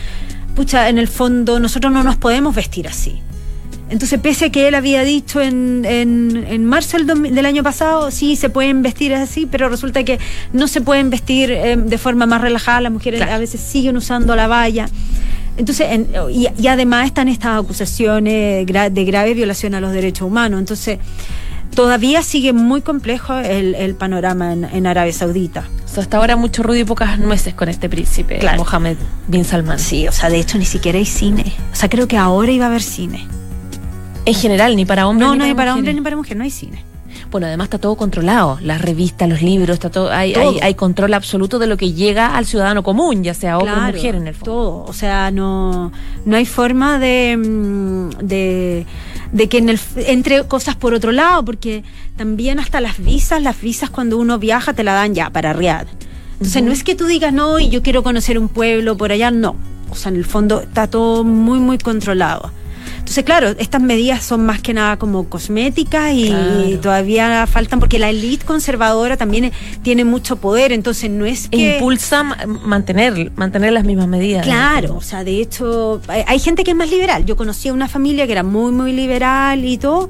pucha, 0.56 0.88
en 0.90 1.00
el 1.00 1.08
fondo 1.08 1.60
nosotros 1.60 1.92
no 1.92 2.04
nos 2.04 2.16
podemos 2.18 2.54
vestir 2.54 2.88
así. 2.88 3.20
Entonces, 3.90 4.20
pese 4.20 4.46
a 4.46 4.50
que 4.50 4.68
él 4.68 4.76
había 4.76 5.04
dicho 5.04 5.40
en, 5.42 5.86
en, 5.86 6.46
en 6.50 6.66
marzo 6.66 6.98
del, 6.98 7.34
del 7.34 7.46
año 7.46 7.64
pasado, 7.64 8.12
sí, 8.12 8.36
se 8.36 8.50
pueden 8.50 8.82
vestir 8.82 9.14
así, 9.16 9.46
pero 9.50 9.70
resulta 9.70 10.04
que 10.04 10.20
no 10.52 10.68
se 10.68 10.82
pueden 10.82 11.10
vestir 11.10 11.52
eh, 11.52 11.78
de 11.78 11.98
forma 11.98 12.26
más 12.26 12.42
relajada, 12.42 12.82
las 12.82 12.92
mujeres 12.92 13.20
Claro. 13.22 13.36
a 13.36 13.38
veces 13.38 13.62
siguen 13.62 13.96
usando 13.96 14.36
la 14.36 14.48
valla. 14.48 14.90
Entonces, 15.56 15.88
en- 15.90 16.08
y, 16.32 16.48
y 16.62 16.68
además 16.68 17.06
están 17.08 17.30
estas 17.30 17.60
acusaciones 17.64 18.66
gra- 18.68 18.90
de 18.92 19.06
grave 19.06 19.34
violación 19.34 19.74
a 19.74 19.80
los 19.80 19.94
derechos 19.94 20.28
humanos. 20.28 20.60
Entonces, 20.60 21.00
todavía 21.74 22.22
sigue 22.24 22.54
muy 22.54 22.82
complejo 22.82 23.38
el, 23.38 23.74
el 23.76 23.96
panorama 23.96 24.52
en, 24.54 24.66
en 24.66 24.86
Arabia 24.86 25.14
Saudita. 25.14 25.64
O 25.86 25.88
sea, 25.88 26.04
hasta 26.04 26.18
ahora 26.18 26.36
mucho 26.36 26.62
ruido 26.62 26.82
y 26.82 26.86
pocas 26.86 27.18
nueces 27.20 27.54
con 27.54 27.70
este 27.70 27.88
príncipe, 27.90 28.40
Claro. 28.40 28.58
Mohammed 28.58 28.98
bin 29.28 29.46
Salman. 29.46 29.80
Sí, 29.80 30.08
o 30.08 30.12
sea, 30.12 30.30
de 30.30 30.40
hecho 30.40 30.58
ni 30.58 30.66
siquiera 30.66 30.98
hay 31.00 31.06
cine. 31.06 31.54
O 31.72 31.76
sea, 31.76 31.88
creo 31.90 32.08
que 32.08 32.18
ahora 32.18 32.52
iba 32.52 32.66
a 32.66 32.68
haber 32.70 32.82
cine. 32.84 33.26
En 34.28 34.34
general, 34.36 34.76
ni 34.76 34.86
para 34.86 35.08
hombres 35.08 35.28
No, 35.28 35.34
ni 35.34 35.40
no 35.40 35.46
hay 35.46 35.54
para 35.54 35.72
mujeres. 35.72 35.78
hombre 35.80 35.94
ni 35.94 36.02
para 36.02 36.16
mujer, 36.16 36.38
no 36.38 36.44
hay 36.44 36.52
cine. 36.52 36.84
Bueno, 37.32 37.48
además 37.48 37.66
está 37.66 37.78
todo 37.80 37.96
controlado. 37.96 38.58
Las 38.62 38.82
revistas, 38.82 39.28
los 39.28 39.42
libros, 39.42 39.74
está 39.76 39.90
todo, 39.90 40.12
hay, 40.12 40.34
Todo. 40.34 40.50
hay, 40.52 40.60
hay 40.62 40.74
control 40.76 41.14
absoluto 41.14 41.60
de 41.60 41.68
lo 41.68 41.76
que 41.76 41.92
llega 41.94 42.38
al 42.38 42.46
ciudadano 42.46 42.84
común, 42.84 43.24
ya 43.24 43.34
sea 43.34 43.58
hombre 43.58 43.74
o 43.74 43.82
mujer 43.94 44.16
en 44.16 44.28
el 44.28 44.34
fondo. 44.36 44.52
Todo, 44.52 44.84
o 44.86 44.94
sea, 44.94 45.32
no, 45.32 45.92
no 46.26 46.36
hay 46.38 46.46
forma 46.46 47.00
de, 47.00 47.36
mm, 47.38 48.10
de, 48.26 48.86
de 49.32 49.50
que 49.50 49.58
en 49.58 49.70
el, 49.70 49.80
entre 49.98 50.44
cosas 50.46 50.76
por 50.76 50.94
otro 50.94 51.12
lado, 51.12 51.44
porque 51.44 51.84
también 52.16 52.60
hasta 52.60 52.80
las 52.82 52.98
visas, 52.98 53.42
las 53.42 53.60
visas 53.60 53.90
cuando 53.90 54.18
uno 54.18 54.40
viaja 54.40 54.74
te 54.74 54.84
la 54.84 54.94
dan 54.94 55.14
ya 55.14 55.30
para 55.30 55.54
Riyadh. 55.54 55.88
Entonces 56.34 56.64
no 56.64 56.72
es 56.72 56.84
que 56.84 56.96
tú 56.96 57.06
digas, 57.08 57.34
no, 57.34 57.60
y 57.60 57.70
yo 57.70 57.82
quiero 57.82 58.04
conocer 58.04 58.38
un 58.38 58.48
pueblo 58.48 58.96
por 58.96 59.12
allá, 59.12 59.32
no. 59.32 59.56
O 59.90 59.96
sea, 59.96 60.12
en 60.12 60.18
el 60.18 60.26
fondo 60.26 60.62
está 60.62 60.88
todo 60.88 61.24
muy, 61.24 61.60
muy 61.60 61.78
controlado. 61.78 62.52
Entonces, 63.08 63.24
claro, 63.24 63.50
estas 63.58 63.82
medidas 63.82 64.22
son 64.26 64.46
más 64.46 64.60
que 64.62 64.74
nada 64.74 64.98
como 64.98 65.30
cosméticas 65.30 66.12
y 66.14 66.28
Claro. 66.28 66.80
todavía 66.82 67.48
faltan, 67.48 67.80
porque 67.80 68.00
la 68.00 68.10
élite 68.10 68.46
conservadora 68.46 69.16
también 69.16 69.54
tiene 69.82 70.04
mucho 70.04 70.36
poder, 70.36 70.74
entonces 70.74 71.10
no 71.10 71.26
es 71.26 71.48
que... 71.48 71.76
impulsa 71.78 72.24
ma- 72.24 72.38
mantener, 72.66 73.32
mantener 73.38 73.72
las 73.72 73.86
mismas 73.86 74.10
medidas. 74.10 74.44
Claro, 74.46 74.98
o 74.98 75.02
sea, 75.02 75.24
de 75.24 75.40
hecho, 75.40 76.02
hay, 76.10 76.24
hay 76.28 76.38
gente 76.40 76.66
que 76.66 76.72
es 76.72 76.78
más 76.78 76.90
liberal. 76.92 77.26
Yo 77.26 77.38
conocí 77.38 77.70
a 77.70 77.74
una 77.74 77.88
familia 77.88 78.26
que 78.26 78.34
era 78.34 78.44
muy, 78.44 78.74
muy 78.74 78.92
liberal 78.92 79.64
y 79.64 79.78
todo, 79.78 80.10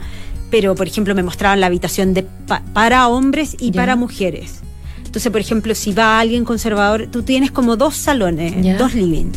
pero, 0.49 0.73
por 0.73 0.87
ejemplo, 0.87 1.13
me 1.13 1.21
mostraban 1.21 1.59
la 1.61 1.67
habitación 1.67 2.15
de 2.15 2.23
pa- 2.23 2.63
para 2.73 3.07
hombres 3.09 3.55
y 3.59 3.73
para 3.73 3.95
mujeres. 3.95 4.61
Entonces, 5.05 5.31
por 5.31 5.39
ejemplo, 5.39 5.75
si 5.75 5.91
va 5.93 6.19
alguien 6.19 6.43
conservador, 6.45 7.09
tú 7.11 7.21
tienes 7.21 7.51
como 7.51 7.75
dos 7.75 7.95
salones, 7.95 8.55
dos 8.79 8.95
living, 8.95 9.31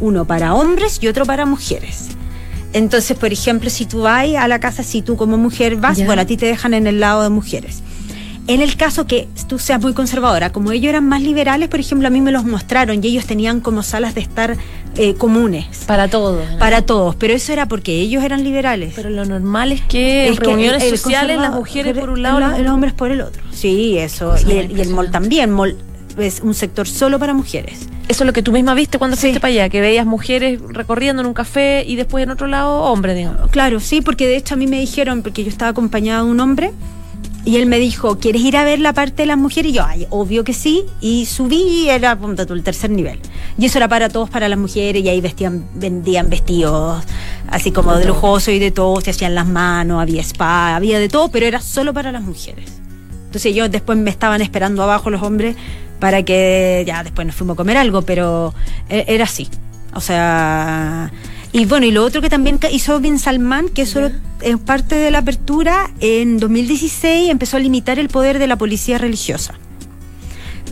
uno 0.00 0.26
para 0.26 0.52
hombres 0.54 0.98
y 1.00 1.08
otro 1.08 1.24
para 1.24 1.46
mujeres. 1.46 2.08
Entonces, 2.76 3.16
por 3.16 3.32
ejemplo, 3.32 3.70
si 3.70 3.86
tú 3.86 4.02
vas 4.02 4.26
a 4.38 4.48
la 4.48 4.58
casa, 4.60 4.82
si 4.82 5.02
tú 5.02 5.16
como 5.16 5.38
mujer 5.38 5.76
vas, 5.76 6.04
bueno, 6.04 6.22
a 6.22 6.24
ti 6.26 6.36
te 6.36 6.46
dejan 6.46 6.74
en 6.74 6.86
el 6.86 7.00
lado 7.00 7.22
de 7.22 7.30
mujeres. 7.30 7.82
En 8.48 8.60
el 8.60 8.76
caso 8.76 9.06
que 9.08 9.26
tú 9.48 9.58
seas 9.58 9.80
muy 9.80 9.92
conservadora, 9.92 10.52
como 10.52 10.70
ellos 10.70 10.88
eran 10.90 11.08
más 11.08 11.20
liberales, 11.20 11.68
por 11.68 11.80
ejemplo, 11.80 12.06
a 12.06 12.10
mí 12.10 12.20
me 12.20 12.30
los 12.30 12.44
mostraron 12.44 13.02
y 13.02 13.08
ellos 13.08 13.26
tenían 13.26 13.60
como 13.60 13.82
salas 13.82 14.14
de 14.14 14.20
estar 14.20 14.56
eh, 14.98 15.14
comunes 15.14 15.66
Para 15.86 16.06
todos. 16.08 16.48
¿no? 16.52 16.58
para 16.58 16.82
todos, 16.82 17.16
pero 17.16 17.34
eso 17.34 17.52
era 17.52 17.66
porque 17.66 17.98
ellos 18.00 18.22
eran 18.22 18.44
liberales. 18.44 18.92
Pero 18.94 19.10
lo 19.10 19.24
normal 19.24 19.72
es 19.72 19.80
que 19.82 20.28
en 20.28 20.36
que 20.36 20.44
reuniones 20.44 20.82
el- 20.84 20.92
el 20.92 20.98
sociales 20.98 21.38
las 21.40 21.52
mujeres 21.54 21.98
por 21.98 22.10
un 22.10 22.22
lado, 22.22 22.38
la- 22.38 22.56
los 22.58 22.72
hombres 22.72 22.92
por 22.94 23.10
el 23.10 23.20
otro. 23.20 23.42
Sí, 23.52 23.98
eso. 23.98 24.34
Y 24.46 24.52
el, 24.52 24.78
y 24.78 24.80
el 24.80 24.90
mall 24.90 25.10
también. 25.10 25.50
Mall 25.50 25.76
es 26.16 26.40
un 26.40 26.54
sector 26.54 26.86
solo 26.86 27.18
para 27.18 27.34
mujeres. 27.34 27.88
Eso 28.08 28.22
es 28.22 28.26
lo 28.26 28.32
que 28.32 28.42
tú 28.42 28.52
misma 28.52 28.74
viste 28.74 28.98
cuando 28.98 29.16
Sí. 29.16 29.22
fuiste 29.22 29.40
para 29.40 29.52
allá, 29.52 29.68
que 29.68 29.80
veías 29.80 30.06
mujeres 30.06 30.60
recorriendo 30.68 31.22
en 31.22 31.26
un 31.26 31.34
café 31.34 31.84
y 31.86 31.96
después 31.96 32.22
en 32.22 32.30
otro 32.30 32.46
lado 32.46 32.82
hombres, 32.84 33.16
digamos. 33.16 33.50
Claro, 33.50 33.80
sí, 33.80 34.00
porque 34.00 34.26
de 34.28 34.36
hecho 34.36 34.54
a 34.54 34.56
mí 34.56 34.66
me 34.66 34.78
dijeron, 34.78 35.22
porque 35.22 35.42
yo 35.42 35.48
estaba 35.50 35.70
acompañada 35.72 36.22
de 36.22 36.30
un 36.30 36.38
hombre, 36.40 36.72
y 37.44 37.56
él 37.58 37.66
me 37.66 37.78
dijo, 37.78 38.18
¿quieres 38.18 38.42
ir 38.42 38.56
a 38.56 38.64
ver 38.64 38.80
la 38.80 38.92
parte 38.92 39.22
de 39.22 39.26
las 39.26 39.38
mujeres? 39.38 39.70
Y 39.70 39.74
yo, 39.74 39.84
ay, 39.84 40.04
obvio 40.10 40.42
que 40.42 40.52
sí. 40.52 40.82
Y 41.00 41.26
subí 41.26 41.84
y 41.84 41.88
era 41.88 42.18
tú, 42.18 42.54
el 42.54 42.64
tercer 42.64 42.90
nivel. 42.90 43.20
Y 43.56 43.66
eso 43.66 43.78
era 43.78 43.86
para 43.86 44.08
todos, 44.08 44.28
para 44.28 44.48
las 44.48 44.58
mujeres, 44.58 45.04
y 45.04 45.08
ahí 45.08 45.20
vestían, 45.20 45.64
vendían 45.74 46.28
vestidos 46.28 47.04
así 47.48 47.70
como 47.70 47.94
de 47.94 48.04
lujoso 48.04 48.50
y 48.50 48.58
de 48.58 48.72
todo, 48.72 49.00
se 49.00 49.10
hacían 49.10 49.36
las 49.36 49.46
manos, 49.46 50.02
había 50.02 50.22
spa, 50.22 50.74
había 50.74 50.98
de 50.98 51.08
todo, 51.08 51.28
pero 51.28 51.46
era 51.46 51.60
solo 51.60 51.94
para 51.94 52.10
las 52.10 52.22
mujeres. 52.22 52.80
Entonces 53.36 53.54
yo 53.54 53.68
después 53.68 53.98
me 53.98 54.08
estaban 54.08 54.40
esperando 54.40 54.82
abajo 54.82 55.10
los 55.10 55.20
hombres 55.20 55.56
para 56.00 56.22
que 56.22 56.84
ya 56.86 57.04
después 57.04 57.26
nos 57.26 57.36
fuimos 57.36 57.52
a 57.52 57.56
comer 57.58 57.76
algo, 57.76 58.00
pero 58.00 58.54
e- 58.88 59.04
era 59.08 59.24
así. 59.24 59.46
O 59.92 60.00
sea, 60.00 61.12
y 61.52 61.66
bueno, 61.66 61.84
y 61.84 61.90
lo 61.90 62.02
otro 62.02 62.22
que 62.22 62.30
también 62.30 62.58
hizo 62.72 62.98
Bin 62.98 63.18
Salman, 63.18 63.68
que 63.68 63.82
eso 63.82 64.10
es 64.40 64.56
parte 64.64 64.94
de 64.94 65.10
la 65.10 65.18
apertura, 65.18 65.90
en 66.00 66.38
2016 66.38 67.28
empezó 67.28 67.58
a 67.58 67.60
limitar 67.60 67.98
el 67.98 68.08
poder 68.08 68.38
de 68.38 68.46
la 68.46 68.56
policía 68.56 68.96
religiosa. 68.96 69.52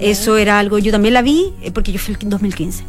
Eso 0.00 0.38
era 0.38 0.59
algo, 0.59 0.79
yo 0.79 0.90
también 0.90 1.12
la 1.12 1.20
vi, 1.20 1.53
eh, 1.61 1.70
porque 1.70 1.92
yo 1.92 1.98
fui 1.98 2.16
en 2.18 2.31
2015. 2.31 2.83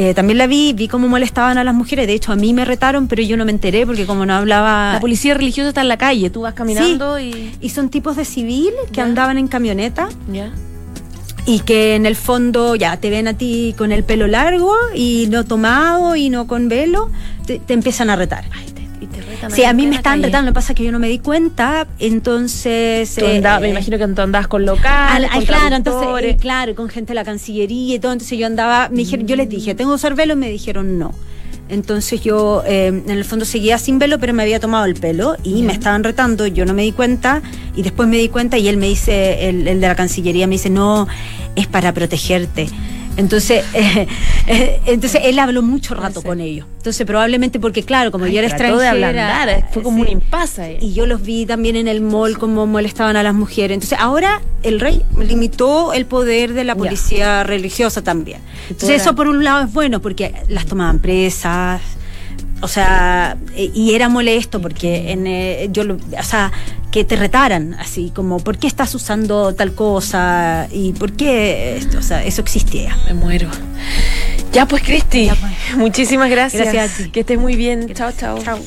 Eh, 0.00 0.14
también 0.14 0.38
la 0.38 0.46
vi, 0.46 0.74
vi 0.74 0.86
cómo 0.86 1.08
molestaban 1.08 1.58
a 1.58 1.64
las 1.64 1.74
mujeres. 1.74 2.06
De 2.06 2.12
hecho, 2.12 2.30
a 2.30 2.36
mí 2.36 2.54
me 2.54 2.64
retaron, 2.64 3.08
pero 3.08 3.20
yo 3.20 3.36
no 3.36 3.44
me 3.44 3.50
enteré 3.50 3.84
porque 3.84 4.06
como 4.06 4.24
no 4.24 4.32
hablaba. 4.32 4.92
La 4.92 5.00
policía 5.00 5.34
religiosa 5.34 5.70
está 5.70 5.80
en 5.80 5.88
la 5.88 5.96
calle, 5.98 6.30
tú 6.30 6.42
vas 6.42 6.54
caminando 6.54 7.18
y... 7.18 7.52
Y 7.60 7.70
son 7.70 7.88
tipos 7.88 8.14
de 8.14 8.24
civil 8.24 8.72
que 8.92 9.00
andaban 9.00 9.38
en 9.38 9.48
camioneta 9.48 10.08
¿Ya? 10.32 10.52
y 11.46 11.60
que 11.60 11.96
en 11.96 12.06
el 12.06 12.14
fondo 12.14 12.76
ya 12.76 12.98
te 12.98 13.10
ven 13.10 13.26
a 13.26 13.34
ti 13.34 13.74
con 13.76 13.90
el 13.90 14.04
pelo 14.04 14.28
largo 14.28 14.72
y 14.94 15.26
no 15.30 15.44
tomado 15.44 16.14
y 16.14 16.30
no 16.30 16.46
con 16.46 16.68
velo, 16.68 17.10
te, 17.44 17.58
te 17.58 17.74
empiezan 17.74 18.08
a 18.08 18.14
retar. 18.14 18.44
Ay, 18.52 18.67
y 19.00 19.06
te 19.06 19.20
retan 19.22 19.50
Sí, 19.50 19.64
a 19.64 19.72
mí 19.72 19.86
me 19.86 20.00
calle. 20.02 20.26
retando, 20.26 20.46
lo 20.46 20.52
que 20.52 20.54
pasa 20.54 20.72
es 20.72 20.76
que 20.76 20.84
yo 20.84 20.92
no 20.92 20.98
me 20.98 21.08
di 21.08 21.18
cuenta, 21.18 21.86
entonces... 21.98 23.14
Tú 23.14 23.24
eh, 23.24 23.40
me 23.60 23.68
imagino 23.70 23.98
que 23.98 24.06
tú 24.08 24.20
andabas 24.22 24.48
con 24.48 24.62
Al- 24.62 24.66
locales, 24.66 25.30
con 25.30 25.44
claro, 25.44 25.76
entonces, 25.76 26.24
eh, 26.24 26.36
claro, 26.40 26.74
con 26.74 26.88
gente 26.88 27.08
de 27.08 27.14
la 27.14 27.24
Cancillería 27.24 27.94
y 27.94 27.98
todo, 27.98 28.12
entonces 28.12 28.38
yo 28.38 28.46
andaba, 28.46 28.88
me 28.90 28.98
dijeron, 28.98 29.26
yo 29.26 29.36
les 29.36 29.48
dije, 29.48 29.74
¿tengo 29.74 29.90
que 29.92 29.96
usar 29.96 30.14
velo? 30.14 30.34
Y 30.34 30.36
me 30.36 30.50
dijeron 30.50 30.98
no. 30.98 31.14
Entonces 31.70 32.22
yo 32.22 32.62
eh, 32.66 32.86
en 32.86 33.10
el 33.10 33.24
fondo 33.26 33.44
seguía 33.44 33.76
sin 33.78 33.98
velo, 33.98 34.18
pero 34.18 34.32
me 34.32 34.42
había 34.42 34.58
tomado 34.58 34.86
el 34.86 34.94
pelo 34.94 35.36
y 35.44 35.62
me 35.62 35.74
estaban 35.74 36.02
retando, 36.02 36.46
yo 36.46 36.64
no 36.64 36.72
me 36.72 36.82
di 36.82 36.92
cuenta 36.92 37.42
y 37.76 37.82
después 37.82 38.08
me 38.08 38.16
di 38.16 38.30
cuenta 38.30 38.56
y 38.56 38.68
él 38.68 38.78
me 38.78 38.86
dice, 38.88 39.48
el, 39.50 39.68
el 39.68 39.78
de 39.80 39.86
la 39.88 39.94
Cancillería 39.94 40.46
me 40.46 40.52
dice, 40.54 40.70
no, 40.70 41.06
es 41.56 41.66
para 41.66 41.92
protegerte. 41.92 42.68
Entonces, 43.18 43.64
eh, 43.74 44.06
eh, 44.46 44.80
entonces 44.86 45.20
él 45.24 45.38
habló 45.38 45.60
mucho 45.60 45.94
rato 45.94 46.20
Sí. 46.22 46.26
con 46.26 46.40
ellos. 46.40 46.66
Entonces 46.78 47.06
probablemente 47.06 47.60
porque 47.60 47.82
claro, 47.82 48.10
como 48.10 48.24
Ay, 48.24 48.32
yo 48.32 48.38
era 48.38 48.48
de 48.48 48.54
extranjera, 48.54 48.90
ablandar, 48.92 49.68
fue 49.72 49.82
como 49.82 49.96
sí. 49.98 50.02
un 50.02 50.08
impasse. 50.08 50.78
Y 50.80 50.94
yo 50.94 51.04
los 51.06 51.20
vi 51.20 51.44
también 51.44 51.76
en 51.76 51.88
el 51.88 52.00
mall 52.00 52.38
cómo 52.38 52.66
molestaban 52.66 53.16
a 53.16 53.22
las 53.22 53.34
mujeres. 53.34 53.74
Entonces 53.74 53.98
ahora 54.00 54.40
el 54.62 54.80
rey 54.80 55.02
limitó 55.18 55.92
el 55.92 56.06
poder 56.06 56.54
de 56.54 56.64
la 56.64 56.74
policía 56.76 57.42
religiosa 57.44 58.02
también. 58.02 58.40
Entonces 58.70 59.02
eso 59.02 59.14
por 59.14 59.28
un 59.28 59.44
lado 59.44 59.64
es 59.66 59.72
bueno 59.72 60.00
porque 60.00 60.32
las 60.48 60.64
tomaban 60.66 61.00
presas. 61.00 61.82
O 62.60 62.68
sea, 62.68 63.36
e- 63.54 63.70
y 63.74 63.94
era 63.94 64.08
molesto 64.08 64.60
porque 64.60 65.12
en, 65.12 65.26
eh, 65.26 65.68
yo, 65.70 65.84
lo- 65.84 65.94
o 65.96 66.22
sea, 66.22 66.50
que 66.90 67.04
te 67.04 67.16
retaran 67.16 67.74
así 67.74 68.10
como, 68.14 68.38
¿por 68.38 68.58
qué 68.58 68.66
estás 68.66 68.94
usando 68.94 69.54
tal 69.54 69.74
cosa? 69.74 70.66
¿Y 70.72 70.92
por 70.92 71.12
qué 71.12 71.76
esto? 71.76 71.98
O 71.98 72.02
sea, 72.02 72.24
eso 72.24 72.40
existía. 72.40 72.96
Me 73.06 73.14
muero. 73.14 73.48
Ya 74.52 74.66
pues, 74.66 74.82
Cristi. 74.82 75.28
Pues. 75.28 75.76
Muchísimas 75.76 76.30
gracias. 76.30 76.62
Gracias 76.72 77.00
a 77.00 77.04
ti. 77.04 77.10
Que 77.10 77.20
estés 77.20 77.38
muy 77.38 77.54
bien. 77.56 77.92
Chao, 77.94 78.10
chao. 78.12 78.38
Chao. 78.42 78.58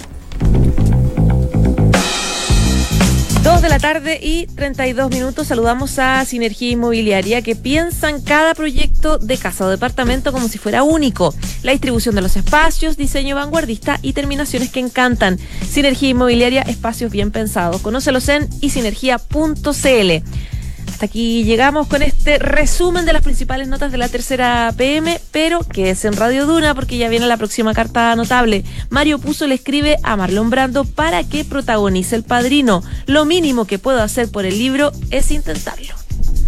Dos 3.44 3.64
de 3.64 3.70
la 3.70 3.80
tarde 3.80 4.20
y 4.22 4.46
32 4.46 5.10
minutos. 5.10 5.48
Saludamos 5.48 5.98
a 5.98 6.24
Sinergia 6.26 6.70
Inmobiliaria 6.70 7.42
que 7.42 7.56
piensan 7.56 8.22
cada 8.22 8.54
proyecto 8.54 9.18
de 9.18 9.36
casa 9.36 9.66
o 9.66 9.70
departamento 9.70 10.32
como 10.32 10.48
si 10.48 10.60
fuera 10.60 10.84
único. 10.84 11.34
La 11.64 11.72
distribución 11.72 12.14
de 12.14 12.22
los 12.22 12.38
espacios, 12.38 12.98
diseño 12.98 13.36
vanguardista 13.36 13.98
y 14.04 14.14
terminaciones 14.14 14.70
que 14.70 14.80
encantan. 14.80 15.40
Sinergia 15.68 16.10
Inmobiliaria, 16.10 16.62
espacios 16.62 17.12
bien 17.12 17.32
pensados. 17.32 17.82
Conócelos 17.82 18.30
en 18.30 18.48
isinergia.cl. 18.62 20.24
Hasta 21.02 21.10
aquí 21.10 21.44
llegamos 21.44 21.88
con 21.88 22.04
este 22.04 22.38
resumen 22.38 23.08
de 23.08 23.14
las 23.14 23.24
principales 23.24 23.68
notas 23.68 23.92
de 23.92 23.98
la 23.98 24.08
tercera 24.08 24.72
PM, 24.78 25.20
pero 25.32 25.62
que 25.62 25.90
es 25.90 26.06
en 26.06 26.14
Radio 26.14 26.46
Duna 26.46 26.76
porque 26.76 27.00
ya 27.00 27.10
viene 27.10 27.26
la 27.26 27.38
próxima 27.38 27.74
carta 27.74 28.16
notable. 28.16 28.64
Mario 28.92 29.18
Puzo 29.18 29.48
le 29.48 29.56
escribe 29.56 29.98
a 30.04 30.16
Marlon 30.16 30.52
Brando 30.52 30.86
para 30.86 31.24
que 31.24 31.44
protagonice 31.44 32.16
el 32.16 32.22
padrino. 32.22 32.84
Lo 33.08 33.26
mínimo 33.26 33.66
que 33.66 33.80
puedo 33.80 34.00
hacer 34.00 34.30
por 34.30 34.46
el 34.46 34.60
libro 34.60 34.92
es 35.10 35.32
intentarlo. 35.32 36.01